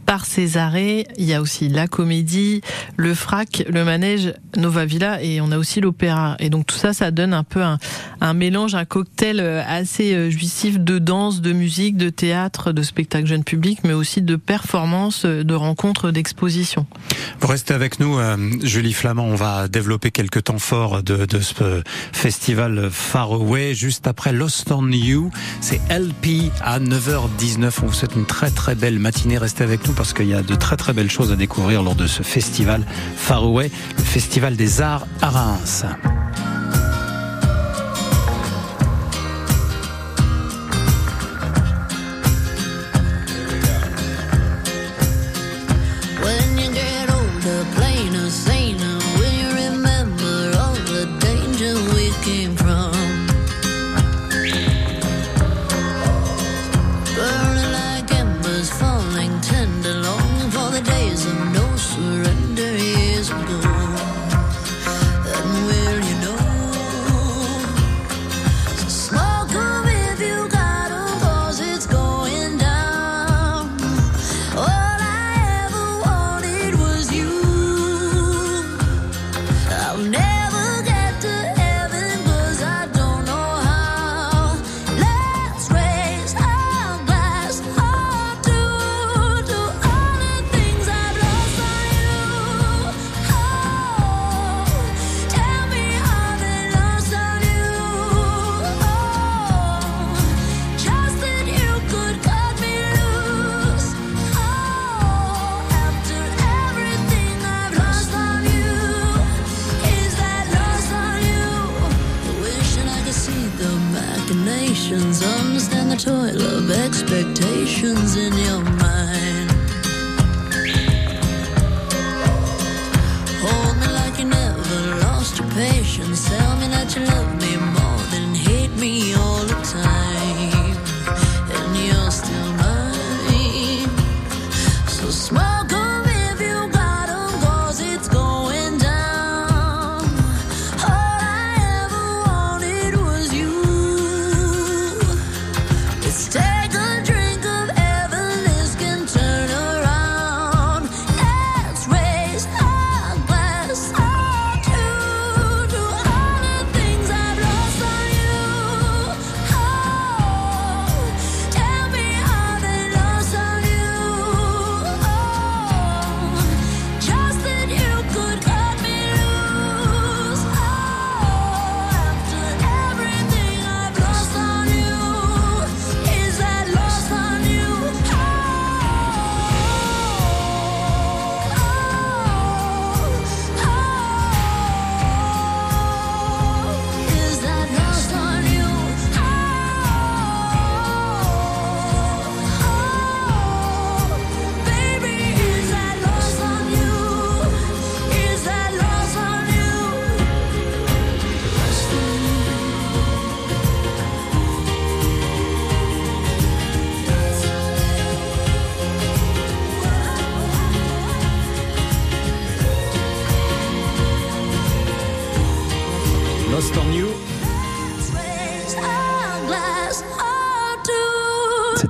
par 0.06 0.28
Césarée. 0.28 1.08
Il 1.18 1.26
y 1.26 1.34
a 1.34 1.42
aussi 1.42 1.68
la 1.68 1.88
comédie, 1.88 2.62
le 2.96 3.16
frac, 3.16 3.64
le 3.68 3.84
manège, 3.84 4.36
Nova 4.56 4.86
Villa 4.86 5.22
et 5.24 5.42
on 5.42 5.52
a 5.52 5.58
aussi 5.58 5.82
l'opéra. 5.82 6.36
Et 6.40 6.52
donc 6.52 6.68
tout 6.68 6.78
ça, 6.78 6.94
ça 6.94 7.10
donne 7.10 7.34
un 7.34 7.39
peu 7.44 7.62
un, 7.64 8.34
mélange, 8.34 8.76
un 8.76 8.86
cocktail 8.86 9.40
euh, 9.40 9.62
assez 9.68 10.14
euh, 10.14 10.30
jouissif 10.30 10.80
de 10.80 11.00
danse, 11.00 11.42
de 11.42 11.54
musique, 11.54 11.98
de 11.98 12.10
théâtre, 12.10 12.72
de 12.72 12.84
spectacle 12.84 13.28
jeune 13.28 13.44
public, 13.44 13.80
mais 13.84 13.94
aussi 13.94 14.22
de 14.22 14.36
performances, 14.36 15.26
euh, 15.26 15.44
de 15.44 15.54
rencontres, 15.54 16.12
d'expositions. 16.12 16.86
Vous 17.40 17.48
restez 17.48 17.74
avec 17.74 18.00
nous, 18.00 18.18
Julie 18.64 18.94
Flamand. 18.94 19.24
On 19.24 19.36
va 19.36 19.68
développer 19.68 20.12
quelques 20.12 20.46
temps 20.46 20.60
forts 20.60 21.04
de, 21.04 21.26
de 21.26 21.40
ce 21.40 21.82
festival 22.12 22.90
Far 22.92 23.32
Away 23.32 23.74
juste 23.74 24.08
après 24.08 24.34
Lost 24.34 24.72
on 24.72 24.88
You. 24.92 25.32
C'est 25.62 25.80
LP 25.90 26.52
à 26.62 26.80
9h19. 26.80 27.72
On 27.84 27.86
vous 27.88 27.94
souhaite 27.94 28.16
une 28.16 28.26
très 28.26 28.52
très 28.52 28.76
belle 28.76 29.00
matinée. 29.00 29.38
Restez 29.38 29.64
avec 29.64 29.88
nous 29.88 29.94
parce 29.94 30.14
qu'il 30.14 30.28
y 30.28 30.34
a 30.34 30.42
de 30.42 30.56
très 30.56 30.76
très 30.76 30.94
belles 30.94 31.12
choses 31.12 31.32
à 31.32 31.36
découvrir 31.36 31.82
lors 31.84 31.96
de 31.96 32.08
ce 32.08 32.24
festival 32.24 32.86
Far 33.16 33.44
Away, 33.44 33.72
le 33.98 34.04
festival 34.04 34.56
des 34.56 34.82
arts 34.82 35.08
à 35.22 35.30
Reims. 35.30 35.86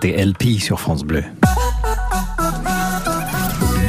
C'était 0.02 0.24
LP 0.24 0.62
sur 0.62 0.80
France 0.80 1.04
Bleu. 1.04 1.26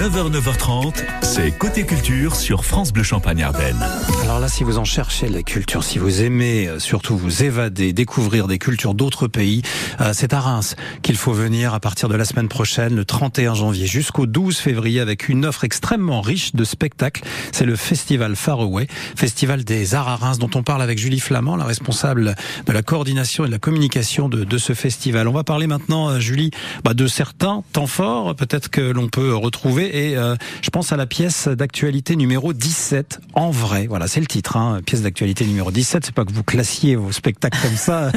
9h, 0.01 0.33
9h30, 0.33 1.05
c'est 1.21 1.51
Côté 1.51 1.85
Culture 1.85 2.35
sur 2.35 2.65
France 2.65 2.91
Bleu 2.91 3.03
Champagne 3.03 3.43
Ardennes. 3.43 3.85
Alors 4.23 4.41
là, 4.41 4.49
si 4.49 4.65
vous 4.65 4.79
en 4.79 4.85
cherchez 4.87 5.29
la 5.29 5.43
culture, 5.43 5.85
si 5.85 5.99
vous 5.99 6.23
aimez 6.23 6.69
euh, 6.69 6.79
surtout 6.79 7.19
vous 7.19 7.43
évader, 7.43 7.93
découvrir 7.93 8.47
des 8.47 8.57
cultures 8.57 8.95
d'autres 8.95 9.29
pays, 9.29 9.61
euh, 10.01 10.13
c'est 10.15 10.33
à 10.33 10.41
Reims 10.41 10.75
qu'il 11.03 11.17
faut 11.17 11.35
venir 11.35 11.75
à 11.75 11.81
partir 11.81 12.09
de 12.09 12.17
la 12.17 12.25
semaine 12.25 12.49
prochaine, 12.49 12.97
le 12.97 13.05
31 13.05 13.53
janvier 13.53 13.87
jusqu'au 13.87 14.25
12 14.25 14.57
février, 14.57 15.01
avec 15.01 15.29
une 15.29 15.45
offre 15.45 15.65
extrêmement 15.65 16.23
riche 16.23 16.55
de 16.55 16.65
spectacles. 16.65 17.23
C'est 17.53 17.67
le 17.67 17.77
festival 17.77 18.37
Far 18.37 18.61
Away, 18.61 18.87
festival 19.17 19.65
des 19.65 19.95
arts 19.95 20.09
à 20.09 20.17
Reims, 20.17 20.39
dont 20.39 20.51
on 20.55 20.63
parle 20.63 20.81
avec 20.81 20.97
Julie 20.97 21.21
Flamand, 21.21 21.57
la 21.57 21.67
responsable 21.67 22.37
de 22.65 22.73
la 22.73 22.83
coordination 22.83 23.45
et 23.45 23.49
de 23.49 23.53
la 23.53 23.59
communication 23.59 24.31
de, 24.31 24.45
de 24.45 24.59
ce 24.59 24.73
festival. 24.73 25.29
On 25.29 25.33
va 25.33 25.45
parler 25.45 25.67
maintenant, 25.67 26.09
euh, 26.09 26.21
Julie, 26.21 26.53
bah, 26.85 26.95
de 26.95 27.07
certains 27.07 27.65
temps 27.75 27.87
forts, 27.87 28.35
peut-être 28.35 28.71
que 28.71 28.81
l'on 28.81 29.09
peut 29.09 29.35
retrouver, 29.35 29.90
et 29.91 30.17
euh, 30.17 30.37
je 30.63 30.71
pense 30.71 30.93
à 30.93 30.97
la 30.97 31.07
pièce 31.07 31.49
d'actualité 31.49 32.17
numéro 32.17 32.53
17, 32.53 33.21
en 33.35 33.51
vrai. 33.51 33.87
Voilà, 33.89 34.07
c'est 34.07 34.21
le 34.21 34.27
titre, 34.27 34.57
hein, 34.57 34.81
pièce 34.85 35.03
d'actualité 35.03 35.45
numéro 35.45 35.71
17. 35.71 36.07
C'est 36.07 36.15
pas 36.15 36.25
que 36.25 36.33
vous 36.33 36.45
classiez 36.45 36.97
vos 36.97 37.13
spectacles 37.13 37.59
comme 37.61 37.77
ça 37.77 38.13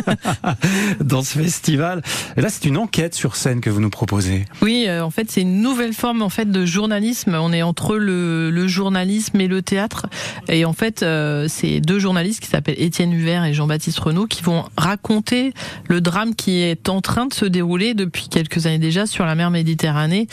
dans 1.04 1.24
ce 1.24 1.40
festival. 1.40 2.02
Et 2.38 2.42
là, 2.42 2.50
c'est 2.50 2.66
une 2.66 2.78
enquête 2.78 3.16
sur 3.16 3.36
scène 3.36 3.62
que 3.62 3.70
vous 3.70 3.82
nous 3.82 3.90
proposez. 3.90 4.46
Oui, 4.62 4.86
euh, 4.88 5.04
en 5.04 5.10
fait, 5.10 5.32
c'est 5.32 5.42
une 5.42 5.62
nouvelle 5.62 5.94
forme 5.94 6.22
en 6.22 6.30
fait 6.30 6.50
de 6.50 6.66
journalisme. 6.66 7.36
On 7.40 7.52
est 7.52 7.64
entre 7.64 7.98
le, 7.98 8.68
journalisme 8.68 9.42
et 9.42 9.48
le 9.48 9.62
théâtre. 9.62 10.06
Et 10.48 10.66
en 10.66 10.74
fait, 10.74 11.04
euh, 11.04 11.48
c'est 11.50 11.82
deux 11.82 12.00
journalistes 12.00 12.40
qui 12.40 12.48
s'appellent 12.48 12.82
Étienne 12.82 13.12
Huvert 13.12 13.44
et 13.44 13.54
Jean-Baptiste 13.54 14.00
Renaud 14.00 14.28
qui 14.28 14.42
vont 14.42 14.64
raconter 14.78 15.54
le 15.88 16.02
drame 16.02 16.36
qui 16.36 16.62
est 16.62 16.88
en 16.88 17.02
train 17.02 17.26
de 17.26 17.34
se 17.34 17.46
dérouler 17.46 17.94
depuis 17.94 18.30
quelques 18.30 18.66
années 18.66 18.80
déjà 18.80 19.06
sur 19.06 19.26
la 19.26 19.36
mer 19.36 19.52
Méditerranée 19.52 20.28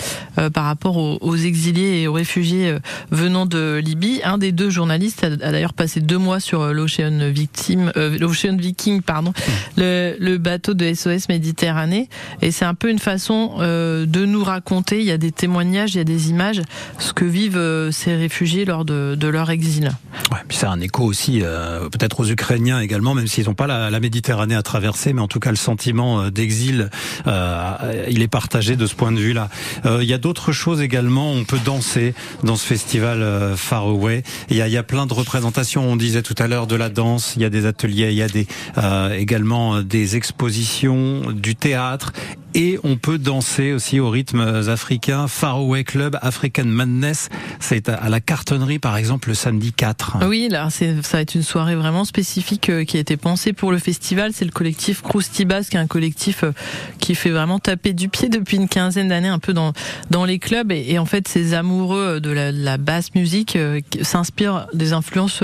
par 0.55 0.65
rapport 0.65 0.97
aux, 0.97 1.30
aux 1.31 1.37
exilés 1.37 2.01
et 2.03 2.09
aux 2.09 2.13
réfugiés 2.13 2.69
euh, 2.69 2.79
venant 3.11 3.47
de 3.47 3.81
Libye. 3.83 4.21
Un 4.25 4.39
des 4.39 4.53
deux 4.53 4.71
journalistes 4.71 5.25
a, 5.25 5.31
d'ailleurs 5.31 5.73
passé 5.73 6.01
deux 6.01 6.19
mois 6.19 6.41
sur 6.41 6.63
euh, 6.63 6.73
l'Ocean 6.73 7.31
Victim, 7.31 7.93
euh, 7.97 8.19
l'Ocean 8.19 8.57
Viking, 8.57 9.03
pardon, 9.03 9.33
le, 9.77 10.17
le 10.19 10.39
bateau 10.39 10.75
de 10.75 10.93
SOS 10.93 11.29
Méditerranée. 11.29 12.09
Et 12.43 12.51
c'est 12.51 12.65
un 12.65 12.75
peu 12.75 12.91
une 12.91 12.99
façon 12.99 13.53
euh, 13.61 14.07
de 14.07 14.25
nous 14.25 14.45
raconter. 14.45 14.99
Il 14.99 15.07
y 15.07 15.11
a 15.11 15.19
des 15.19 15.33
témoignages, 15.33 15.95
il 15.95 15.99
y 15.99 16.01
a 16.01 16.05
des 16.05 16.31
images, 16.31 16.63
ce 16.99 17.13
que 17.13 17.25
vivent 17.25 17.91
ces 17.93 18.17
réfugiés 18.17 18.65
lors 18.65 18.85
de, 18.85 19.15
de 19.19 19.29
leur 19.29 19.51
exil. 19.51 19.91
Ouais, 20.33 20.39
puis 20.49 20.57
c'est 20.57 20.67
un 20.67 20.81
écho 20.81 21.05
aussi, 21.05 21.41
euh, 21.43 21.89
peut-être 21.89 22.21
aux 22.21 22.27
Ukrainiens 22.29 22.81
également, 22.81 23.15
même 23.15 23.27
s'ils 23.27 23.47
n'ont 23.47 23.55
pas 23.55 23.67
la, 23.67 23.91
la 23.91 24.01
Méditerranée 24.01 24.55
à 24.57 24.63
traverser, 24.63 25.13
mais 25.13 25.21
en 25.21 25.29
tout 25.29 25.41
cas 25.41 25.51
le 25.51 25.57
sentiment 25.57 26.29
d'exil, 26.31 26.91
il 27.27 28.23
est 28.23 28.29
partagé 28.29 28.77
de 28.77 28.87
ce 28.87 28.95
point 28.95 29.13
de 29.13 29.21
vue-là. 29.21 29.49
Il 29.85 30.05
y 30.05 30.15
a 30.15 30.19
d'autres 30.19 30.53
choses 30.53 30.81
également. 30.81 31.20
On 31.23 31.45
peut 31.45 31.59
danser 31.65 32.15
dans 32.43 32.57
ce 32.57 32.67
festival 32.67 33.23
euh, 33.23 33.57
Far 33.57 33.85
Away. 33.85 34.23
Il 34.49 34.57
y 34.57 34.63
a, 34.63 34.69
il 34.69 34.73
y 34.73 34.77
a 34.77 34.83
plein 34.83 35.07
de 35.07 35.15
représentations. 35.15 35.85
On 35.89 35.97
disait 35.97 36.23
tout 36.23 36.35
à 36.39 36.47
l'heure 36.47 36.67
de 36.67 36.77
la 36.77 36.89
danse. 36.89 37.35
Il 37.37 37.43
y 37.43 37.45
a 37.45 37.51
des 37.51 37.67
ateliers. 37.67 38.09
Il 38.11 38.17
y 38.17 38.23
a 38.23 38.29
des 38.29 38.47
euh, 38.79 39.15
également 39.15 39.77
euh, 39.77 39.83
des 39.83 40.17
expositions, 40.17 41.31
du 41.33 41.57
théâtre. 41.57 42.13
Et 42.55 42.79
on 42.83 42.97
peut 42.97 43.19
danser 43.19 43.73
aussi 43.73 44.01
au 44.01 44.11
rythme 44.11 44.41
africain. 44.69 45.29
Far 45.29 45.57
Away 45.57 45.85
Club, 45.85 46.19
African 46.21 46.65
Madness. 46.65 47.29
C'est 47.61 47.89
à- 47.89 48.09
la 48.09 48.21
cartonnerie, 48.21 48.81
par 48.81 48.97
exemple, 48.97 49.29
le 49.29 49.35
samedi 49.35 49.73
4. 49.73 50.19
Oui, 50.27 50.49
là, 50.51 50.69
ça 50.71 50.87
va 51.13 51.21
être 51.21 51.37
une 51.37 51.45
soirée 51.45 51.77
vraiment 51.77 52.05
spécifique 52.05 52.69
euh, 52.69 52.85
qui 52.85 52.97
a 52.97 53.01
été 53.01 53.17
pensée 53.17 53.53
pour 53.53 53.71
le 53.71 53.79
festival. 53.79 54.33
C'est 54.35 54.45
le 54.45 54.51
collectif 54.51 55.03
qui 55.03 55.43
est 55.43 55.77
un 55.77 55.87
collectif 55.87 56.43
euh, 56.43 56.53
qui 56.99 57.15
fait 57.15 57.31
vraiment 57.31 57.61
taper 57.61 57.93
du 57.93 58.09
pied 58.09 58.29
depuis 58.29 58.57
une 58.57 58.69
quinzaine 58.69 59.09
d'années, 59.09 59.29
un 59.29 59.39
peu 59.39 59.53
dans 59.53 60.25
les 60.25 60.39
clubs. 60.41 60.73
Et, 60.73 60.99
en 60.99 61.07
fait, 61.07 61.29
ces 61.29 61.55
amoureux 61.55 62.21
de 62.21 62.31
la, 62.31 62.51
la 62.51 62.79
basse 62.79 63.15
musique 63.15 63.55
euh, 63.55 63.81
s'inspirent 64.03 64.67
des 64.75 64.93
influences 64.93 65.43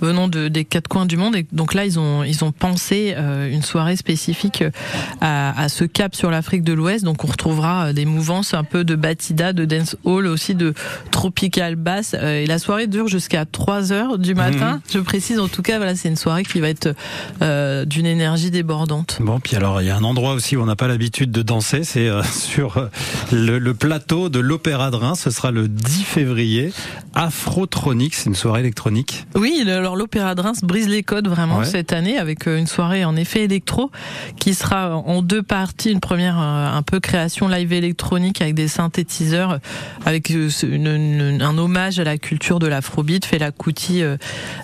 venant 0.00 0.26
de, 0.26 0.48
des 0.48 0.64
quatre 0.64 0.88
coins 0.88 1.06
du 1.06 1.16
monde. 1.16 1.36
Et 1.36 1.46
donc 1.52 1.74
là, 1.74 1.84
ils 1.84 1.98
ont 2.00 2.24
ils 2.24 2.42
ont 2.44 2.50
pensé 2.52 3.14
une 3.50 3.62
soirée 3.62 3.96
spécifique 3.96 4.64
à, 5.20 5.60
à 5.60 5.68
ce 5.68 5.84
cap 5.84 6.14
sur 6.16 6.31
l'Afrique 6.32 6.64
de 6.64 6.72
l'Ouest. 6.72 7.04
Donc 7.04 7.22
on 7.24 7.28
retrouvera 7.28 7.86
euh, 7.86 7.92
des 7.92 8.04
mouvances 8.04 8.52
un 8.54 8.64
peu 8.64 8.82
de 8.82 8.96
batida, 8.96 9.52
de 9.52 9.64
dance 9.64 9.96
hall, 10.04 10.26
aussi 10.26 10.54
de 10.56 10.74
tropical 11.12 11.76
bass. 11.76 12.16
Euh, 12.18 12.42
Et 12.42 12.46
la 12.46 12.58
soirée 12.58 12.88
dure 12.88 13.06
jusqu'à 13.06 13.44
3 13.44 13.92
heures 13.92 14.18
du 14.18 14.34
matin. 14.34 14.80
Je 14.92 14.98
précise 14.98 15.38
en 15.38 15.48
tout 15.48 15.62
cas, 15.62 15.76
voilà, 15.76 15.94
c'est 15.94 16.08
une 16.08 16.16
soirée 16.16 16.42
qui 16.42 16.58
va 16.60 16.68
être 16.68 16.94
euh, 17.42 17.84
d'une 17.84 18.06
énergie 18.06 18.50
débordante. 18.50 19.18
Bon, 19.20 19.38
puis 19.38 19.54
alors 19.56 19.80
il 19.80 19.86
y 19.86 19.90
a 19.90 19.96
un 19.96 20.02
endroit 20.04 20.32
aussi 20.32 20.56
où 20.56 20.62
on 20.62 20.66
n'a 20.66 20.76
pas 20.76 20.88
l'habitude 20.88 21.30
de 21.30 21.42
danser, 21.42 21.84
c'est 21.84 22.08
euh, 22.08 22.22
sur 22.32 22.88
le, 23.30 23.58
le 23.58 23.74
plateau 23.74 24.28
de 24.28 24.40
l'Opéra 24.40 24.90
de 24.90 24.96
Reims. 24.96 25.20
Ce 25.22 25.30
sera 25.30 25.50
le 25.52 25.68
10 25.68 26.02
février. 26.04 26.72
Afrotronic, 27.14 28.14
c'est 28.14 28.26
une 28.30 28.34
soirée 28.34 28.60
électronique. 28.60 29.26
Oui, 29.34 29.62
alors 29.68 29.96
l'Opéra 29.96 30.34
de 30.34 30.40
Reims 30.40 30.60
brise 30.62 30.88
les 30.88 31.02
codes 31.02 31.28
vraiment 31.28 31.58
Ouais. 31.58 31.64
cette 31.66 31.92
année 31.92 32.16
avec 32.18 32.46
une 32.46 32.66
soirée 32.66 33.04
en 33.04 33.14
effet 33.16 33.44
électro 33.44 33.90
qui 34.38 34.54
sera 34.54 34.96
en 34.96 35.20
deux 35.22 35.42
parties. 35.42 35.90
Une 35.90 36.00
première 36.00 36.21
euh, 36.30 36.68
un 36.68 36.82
peu 36.82 37.00
création 37.00 37.48
live 37.48 37.72
électronique 37.72 38.40
avec 38.40 38.54
des 38.54 38.68
synthétiseurs, 38.68 39.58
avec 40.04 40.30
euh, 40.30 40.48
un 41.40 41.58
hommage 41.58 41.98
à 41.98 42.04
la 42.04 42.18
culture 42.18 42.58
de 42.58 42.66
l'afrobeat, 42.66 43.24
Fela 43.24 43.50
Kuti, 43.50 44.02
euh, 44.02 44.16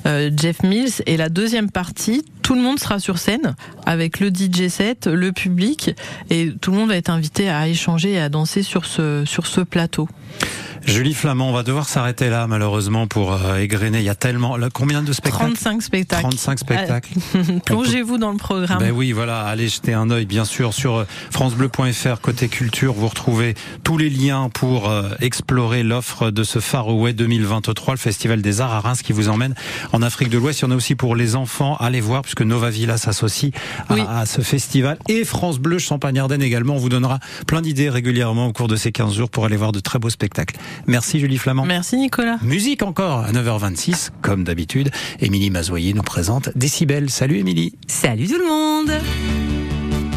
euh, 0.06 0.30
Jeff 0.34 0.62
Mills. 0.62 1.02
Et 1.06 1.16
la 1.16 1.28
deuxième 1.28 1.70
partie, 1.70 2.24
tout 2.42 2.54
le 2.54 2.60
monde 2.60 2.78
sera 2.78 2.98
sur 2.98 3.18
scène 3.18 3.54
avec 3.86 4.20
le 4.20 4.28
DJ 4.28 4.68
set, 4.68 5.06
le 5.06 5.32
public, 5.32 5.94
et 6.30 6.52
tout 6.60 6.70
le 6.70 6.78
monde 6.78 6.88
va 6.88 6.96
être 6.96 7.10
invité 7.10 7.48
à 7.48 7.68
échanger 7.68 8.12
et 8.12 8.20
à 8.20 8.28
danser 8.28 8.62
sur 8.62 8.86
ce 8.86 9.24
sur 9.26 9.46
ce 9.46 9.60
plateau. 9.60 10.08
Julie 10.86 11.14
Flamand, 11.14 11.50
on 11.50 11.52
va 11.52 11.62
devoir 11.62 11.88
s'arrêter 11.88 12.30
là 12.30 12.46
malheureusement 12.46 13.06
pour 13.06 13.32
euh, 13.32 13.56
égrener. 13.58 13.98
Il 13.98 14.04
y 14.04 14.08
a 14.08 14.14
tellement... 14.14 14.56
là, 14.56 14.68
combien 14.72 15.02
de 15.02 15.12
spectacles? 15.12 15.52
35 15.54 15.82
spectacles. 15.82 16.22
35 16.22 16.58
spectacles. 16.58 17.12
Plongez-vous 17.66 18.18
dans 18.18 18.30
le 18.30 18.36
programme. 18.36 18.78
Ben 18.78 18.92
oui, 18.92 19.12
voilà, 19.12 19.42
allez 19.42 19.68
jeter 19.68 19.92
un 19.94 20.10
œil, 20.10 20.26
bien 20.26 20.44
sûr, 20.44 20.72
sur 20.74 20.96
euh, 20.96 21.04
francebleu.fr 21.30 22.20
côté 22.20 22.48
culture. 22.48 22.92
Vous 22.94 23.08
retrouvez 23.08 23.54
tous 23.84 23.98
les 23.98 24.10
liens 24.10 24.48
pour 24.52 24.88
euh, 24.88 25.10
explorer 25.20 25.82
l'offre 25.82 26.30
de 26.30 26.42
ce 26.42 26.58
Far 26.58 26.88
Away 26.88 27.12
2023, 27.12 27.94
le 27.94 27.98
festival 27.98 28.42
des 28.42 28.60
arts 28.60 28.72
à 28.72 28.80
Reims 28.80 29.02
qui 29.02 29.12
vous 29.12 29.28
emmène 29.28 29.54
en 29.92 30.02
Afrique 30.02 30.30
de 30.30 30.38
l'Ouest. 30.38 30.60
Il 30.60 30.62
y 30.62 30.68
en 30.68 30.70
a 30.70 30.76
aussi 30.76 30.94
pour 30.94 31.16
les 31.16 31.36
enfants. 31.36 31.76
Allez 31.80 32.00
voir, 32.00 32.22
puisque 32.22 32.42
Nova 32.42 32.70
Villa 32.70 32.96
s'associe 32.96 33.52
à, 33.88 33.94
Oui. 33.94 34.02
à 34.08 34.26
ce 34.26 34.40
festival. 34.40 34.98
Et 35.08 35.24
France 35.24 35.58
Bleu 35.58 35.78
Champagne-Ardenne 35.78 36.42
également. 36.42 36.74
On 36.74 36.78
vous 36.78 36.88
donnera 36.88 37.18
plein 37.46 37.60
d'idées 37.62 37.90
régulièrement 37.90 38.46
au 38.46 38.52
cours 38.52 38.68
de 38.68 38.76
ces 38.76 38.92
15 38.92 39.14
jours 39.14 39.30
pour 39.30 39.44
aller 39.44 39.56
voir 39.56 39.72
de 39.72 39.80
très 39.80 39.98
beaux 39.98 40.10
spectacles. 40.10 40.56
Merci 40.86 41.20
Julie 41.20 41.38
Flamand. 41.38 41.64
Merci 41.64 41.96
Nicolas. 41.96 42.38
Musique 42.42 42.82
encore 42.82 43.20
à 43.20 43.32
9h26, 43.32 44.10
comme 44.22 44.44
d'habitude. 44.44 44.90
Émilie 45.20 45.50
Mazoyer 45.50 45.92
nous 45.92 46.02
présente 46.02 46.50
Décibel. 46.56 47.10
Salut 47.10 47.38
Émilie. 47.38 47.74
Salut 47.86 48.26
tout 48.26 48.38
le 48.38 48.46
monde 48.48 48.90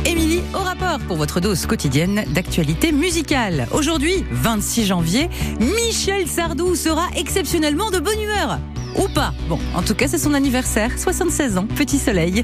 Émilie 0.06 0.42
au 0.54 0.60
rapport 0.60 1.00
pour 1.08 1.18
votre 1.18 1.40
dose 1.40 1.66
quotidienne 1.68 2.24
d'actualité 2.34 2.92
musicale. 2.92 3.68
Aujourd'hui, 3.72 4.26
26 4.32 4.86
janvier, 4.88 5.30
Michel 5.60 6.28
Sardou 6.28 6.76
sera 6.76 7.08
exceptionnellement 7.16 7.92
de 7.92 8.00
bonne 8.00 8.20
humeur. 8.20 8.60
Ou 8.98 9.08
pas. 9.08 9.34
Bon, 9.48 9.60
en 9.76 9.84
tout 9.84 9.96
cas, 9.96 10.08
c'est 10.08 10.18
son 10.18 10.34
anniversaire, 10.34 10.98
76 10.98 11.58
ans, 11.58 11.68
petit 11.76 11.98
soleil. 12.00 12.44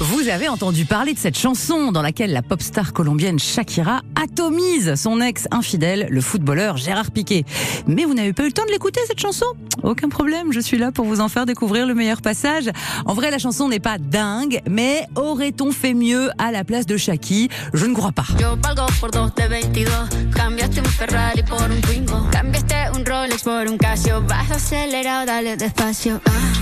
Vous 0.00 0.28
avez 0.28 0.48
entendu 0.48 0.86
parler 0.86 1.14
de 1.14 1.18
cette 1.18 1.38
chanson 1.38 1.92
dans 1.92 2.02
laquelle 2.02 2.32
la 2.32 2.42
pop 2.42 2.60
star 2.60 2.92
colombienne 2.92 3.38
Shakira 3.38 4.00
atomise 4.20 4.96
son 4.96 5.20
ex 5.20 5.46
infidèle, 5.52 6.08
le 6.10 6.20
footballeur 6.20 6.76
Gérard 6.76 7.12
Piqué. 7.12 7.44
Mais 7.86 8.04
vous 8.04 8.14
n'avez 8.14 8.32
pas 8.32 8.42
eu 8.42 8.46
le 8.46 8.52
temps 8.52 8.64
de 8.66 8.72
l'écouter 8.72 9.00
cette 9.06 9.20
chanson? 9.20 9.46
Aucun 9.84 10.08
problème, 10.08 10.52
je 10.52 10.58
suis 10.58 10.78
là 10.78 10.90
pour 10.90 11.04
vous 11.04 11.20
en 11.20 11.28
faire 11.28 11.46
découvrir 11.46 11.86
le 11.86 11.94
meilleur 11.94 12.22
passage. 12.22 12.70
En 13.06 13.14
vrai, 13.14 13.30
la 13.30 13.38
chanson 13.38 13.68
n'est 13.68 13.78
pas 13.78 13.98
dingue, 13.98 14.60
mais 14.68 15.06
aurait-on 15.14 15.70
fait 15.70 15.94
mieux 15.94 16.30
à 16.38 16.50
la 16.50 16.64
place 16.64 16.86
de 16.86 16.96
Shaki? 16.96 17.48
Je 17.72 17.86
ne 17.86 17.94
crois 17.94 18.12
pas. 18.12 18.26
Yo 18.40 18.56
valgo 18.62 18.86
por 19.00 19.10
dos 19.12 19.30
de 19.36 19.48
22. 19.48 19.90
Cambiaste 20.36 20.78
un 20.78 20.84
Ferrari 20.84 21.42
por 21.44 21.62
un 21.62 21.80
Twingo. 21.80 22.16
Cambiaste 22.32 22.74
un 22.94 23.04
Rolex 23.04 23.42
por 23.42 23.68
un 23.68 23.76
Casio. 23.76 24.22
Vas 24.22 24.50
acelerado, 24.50 25.26
dale 25.26 25.56
despacio. 25.56 26.20
Ah. 26.26 26.54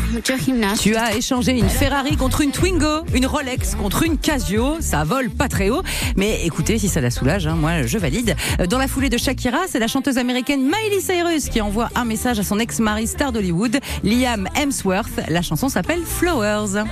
Tu 0.79 0.95
as 0.95 1.16
échangé 1.16 1.53
une 1.53 1.71
Ferrari 1.71 2.16
contre 2.16 2.42
une 2.42 2.51
Twingo, 2.51 3.05
une 3.14 3.25
Rolex 3.33 3.75
contre 3.77 4.03
une 4.03 4.18
Casio, 4.18 4.77
ça 4.81 5.05
vole 5.05 5.31
pas 5.31 5.49
très 5.49 5.71
haut, 5.71 5.83
mais 6.16 6.45
écoutez, 6.45 6.79
si 6.79 6.88
ça 6.88 7.01
la 7.01 7.11
soulage, 7.11 7.47
hein, 7.47 7.55
moi 7.55 7.87
je 7.87 7.97
valide. 7.97 8.37
Euh, 8.61 8.66
Dans 8.66 8.77
la 8.77 8.87
foulée 8.88 9.09
de 9.09 9.16
Shakira, 9.16 9.61
c'est 9.68 9.79
la 9.79 9.87
chanteuse 9.88 10.18
américaine 10.18 10.61
Miley 10.61 11.01
Cyrus 11.01 11.49
qui 11.49 11.62
envoie 11.62 11.88
un 11.95 12.05
message 12.05 12.38
à 12.38 12.42
son 12.42 12.59
ex-mari 12.59 13.07
star 13.07 13.33
d'Hollywood, 13.33 13.79
Liam 14.05 14.49
Hemsworth. 14.55 15.18
La 15.31 15.40
chanson 15.40 15.71
s'appelle 15.71 16.03
Flowers. 16.05 16.85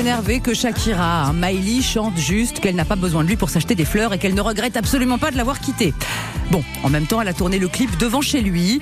Énervée 0.00 0.40
que 0.40 0.54
Shakira. 0.54 1.30
Miley 1.34 1.82
chante 1.82 2.16
juste 2.16 2.60
qu'elle 2.60 2.74
n'a 2.74 2.86
pas 2.86 2.96
besoin 2.96 3.22
de 3.22 3.28
lui 3.28 3.36
pour 3.36 3.50
s'acheter 3.50 3.74
des 3.74 3.84
fleurs 3.84 4.14
et 4.14 4.18
qu'elle 4.18 4.32
ne 4.32 4.40
regrette 4.40 4.78
absolument 4.78 5.18
pas 5.18 5.30
de 5.30 5.36
l'avoir 5.36 5.60
quitté. 5.60 5.92
Bon, 6.50 6.64
en 6.82 6.88
même 6.88 7.06
temps, 7.06 7.20
elle 7.20 7.28
a 7.28 7.34
tourné 7.34 7.58
le 7.58 7.68
clip 7.68 7.98
devant 7.98 8.22
chez 8.22 8.40
lui. 8.40 8.80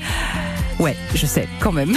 Ouais, 0.79 0.97
je 1.17 1.27
sais, 1.27 1.49
quand 1.59 1.73
même. 1.73 1.97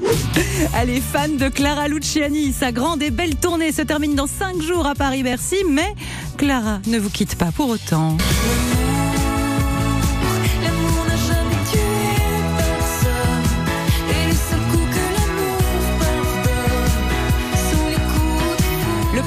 Elle 0.80 0.88
est 0.88 1.02
fan 1.02 1.36
de 1.36 1.50
Clara 1.50 1.86
Luciani. 1.86 2.54
Sa 2.54 2.72
grande 2.72 3.02
et 3.02 3.10
belle 3.10 3.36
tournée 3.36 3.72
se 3.72 3.82
termine 3.82 4.14
dans 4.14 4.26
5 4.26 4.62
jours 4.62 4.86
à 4.86 4.94
Paris-Bercy, 4.94 5.58
mais 5.68 5.94
Clara 6.38 6.80
ne 6.86 6.98
vous 6.98 7.10
quitte 7.10 7.36
pas 7.36 7.52
pour 7.52 7.68
autant. 7.68 8.16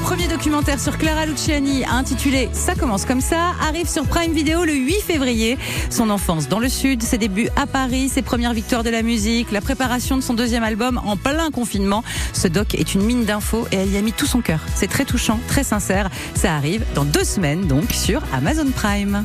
Premier 0.06 0.28
documentaire 0.28 0.78
sur 0.78 0.98
Clara 0.98 1.26
Luciani, 1.26 1.84
intitulé 1.84 2.48
Ça 2.52 2.76
commence 2.76 3.04
comme 3.04 3.20
ça, 3.20 3.54
arrive 3.60 3.88
sur 3.88 4.04
Prime 4.04 4.32
Video 4.32 4.64
le 4.64 4.72
8 4.72 5.00
février. 5.00 5.58
Son 5.90 6.10
enfance 6.10 6.48
dans 6.48 6.60
le 6.60 6.68
Sud, 6.68 7.02
ses 7.02 7.18
débuts 7.18 7.48
à 7.56 7.66
Paris, 7.66 8.08
ses 8.08 8.22
premières 8.22 8.54
victoires 8.54 8.84
de 8.84 8.90
la 8.90 9.02
musique, 9.02 9.50
la 9.50 9.60
préparation 9.60 10.16
de 10.16 10.22
son 10.22 10.34
deuxième 10.34 10.62
album 10.62 11.00
en 11.04 11.16
plein 11.16 11.50
confinement. 11.50 12.04
Ce 12.32 12.46
doc 12.46 12.76
est 12.76 12.94
une 12.94 13.02
mine 13.02 13.24
d'infos 13.24 13.66
et 13.72 13.78
elle 13.78 13.90
y 13.90 13.96
a 13.96 14.00
mis 14.00 14.12
tout 14.12 14.26
son 14.26 14.42
cœur. 14.42 14.60
C'est 14.76 14.86
très 14.86 15.04
touchant, 15.04 15.40
très 15.48 15.64
sincère. 15.64 16.08
Ça 16.36 16.54
arrive 16.54 16.84
dans 16.94 17.04
deux 17.04 17.24
semaines 17.24 17.66
donc 17.66 17.90
sur 17.90 18.22
Amazon 18.32 18.70
Prime. 18.70 19.24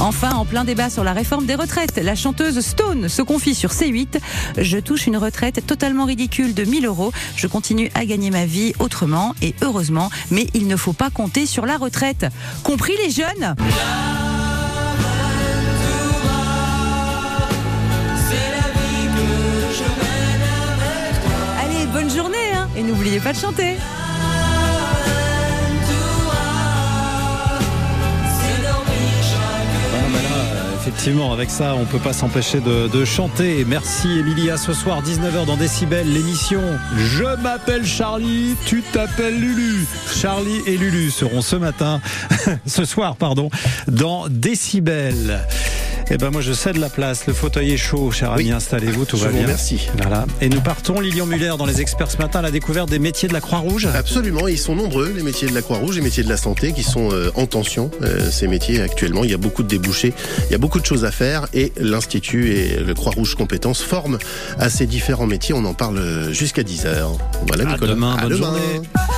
Enfin, 0.00 0.32
en 0.32 0.44
plein 0.44 0.64
débat 0.64 0.90
sur 0.90 1.04
la 1.04 1.12
réforme 1.12 1.46
des 1.46 1.54
retraites, 1.54 1.96
la 2.02 2.14
chanteuse 2.14 2.60
Stone 2.60 3.08
se 3.08 3.22
confie 3.22 3.54
sur 3.54 3.70
C8. 3.70 4.18
Je 4.58 4.78
touche 4.78 5.06
une 5.06 5.16
retraite 5.16 5.66
totalement 5.66 6.04
ridicule 6.04 6.54
de 6.54 6.64
1000 6.64 6.86
euros. 6.86 7.12
Je 7.36 7.46
continue 7.46 7.90
à 7.94 8.04
gagner 8.04 8.30
ma 8.30 8.46
vie 8.46 8.72
autrement 8.78 9.34
et 9.42 9.54
heureusement, 9.62 10.10
mais 10.30 10.46
il 10.54 10.66
ne 10.66 10.76
faut 10.76 10.92
pas 10.92 11.10
compter 11.10 11.46
sur 11.46 11.66
la 11.66 11.76
retraite. 11.76 12.26
Compris 12.62 12.94
les 13.04 13.10
jeunes? 13.10 13.54
Allez, 21.62 21.86
bonne 21.92 22.10
journée 22.10 22.36
hein 22.54 22.68
et 22.76 22.82
n'oubliez 22.82 23.20
pas 23.20 23.32
de 23.32 23.38
chanter. 23.38 23.76
Effectivement, 31.00 31.32
avec 31.32 31.48
ça, 31.48 31.76
on 31.76 31.86
peut 31.86 31.98
pas 31.98 32.12
s'empêcher 32.12 32.60
de, 32.60 32.86
de 32.86 33.04
chanter. 33.06 33.64
Merci 33.66 34.18
Emilia. 34.18 34.58
Ce 34.58 34.74
soir, 34.74 35.02
19h 35.02 35.46
dans 35.46 35.56
Décibel, 35.56 36.12
l'émission 36.12 36.60
Je 36.94 37.40
m'appelle 37.40 37.86
Charlie, 37.86 38.54
tu 38.66 38.82
t'appelles 38.82 39.40
Lulu. 39.40 39.86
Charlie 40.14 40.60
et 40.66 40.76
Lulu 40.76 41.10
seront 41.10 41.40
ce 41.40 41.56
matin, 41.56 42.02
ce 42.66 42.84
soir, 42.84 43.16
pardon, 43.16 43.48
dans 43.88 44.28
Décibel. 44.28 45.40
Eh 46.12 46.16
ben 46.18 46.30
moi 46.30 46.40
je 46.40 46.52
cède 46.52 46.76
la 46.76 46.88
place, 46.88 47.26
le 47.28 47.32
fauteuil 47.32 47.70
est 47.72 47.76
chaud, 47.76 48.10
cher 48.10 48.32
ami, 48.32 48.46
Oui. 48.46 48.50
installez-vous, 48.52 49.04
tout 49.04 49.16
Je 49.16 49.22
va 49.22 49.28
vous 49.28 49.36
bien. 49.36 49.44
remercie. 49.44 49.88
Voilà. 49.96 50.26
Et 50.40 50.48
nous 50.48 50.60
partons, 50.60 50.98
Lilian 50.98 51.24
Muller, 51.24 51.52
dans 51.56 51.66
les 51.66 51.80
experts 51.80 52.10
ce 52.10 52.16
matin, 52.18 52.40
à 52.40 52.42
la 52.42 52.50
découverte 52.50 52.90
des 52.90 52.98
métiers 52.98 53.28
de 53.28 53.32
la 53.32 53.40
Croix-Rouge. 53.40 53.86
Absolument, 53.94 54.48
ils 54.48 54.58
sont 54.58 54.74
nombreux, 54.74 55.12
les 55.14 55.22
métiers 55.22 55.48
de 55.48 55.54
la 55.54 55.62
Croix-Rouge, 55.62 55.94
les 55.96 56.02
métiers 56.02 56.24
de 56.24 56.28
la 56.28 56.36
santé 56.36 56.72
qui 56.72 56.82
sont 56.82 57.12
euh, 57.12 57.30
en 57.36 57.46
tension. 57.46 57.92
euh, 58.02 58.28
ces 58.28 58.48
métiers 58.48 58.80
actuellement, 58.80 59.22
il 59.22 59.30
y 59.30 59.34
a 59.34 59.38
beaucoup 59.38 59.62
de 59.62 59.68
débouchés, 59.68 60.12
il 60.48 60.52
y 60.52 60.54
a 60.56 60.58
beaucoup 60.58 60.80
de 60.80 60.86
choses 60.86 61.04
à 61.04 61.12
faire 61.12 61.46
et 61.54 61.72
l'Institut 61.78 62.54
et 62.54 62.80
le 62.80 62.92
Croix-Rouge 62.94 63.36
Compétences 63.36 63.80
forment 63.82 64.18
à 64.58 64.68
ces 64.68 64.86
différents 64.86 65.26
métiers. 65.28 65.54
On 65.54 65.64
en 65.64 65.74
parle 65.74 66.32
jusqu'à 66.32 66.64
10 66.64 66.86
heures. 66.86 67.12
Voilà, 67.46 67.68
À 67.68 67.72
Nicolas. 67.74 67.92
demain, 67.94 68.16
À 68.16 68.22
bonne 68.22 68.30
demain. 68.32 68.46
journée. 68.48 68.80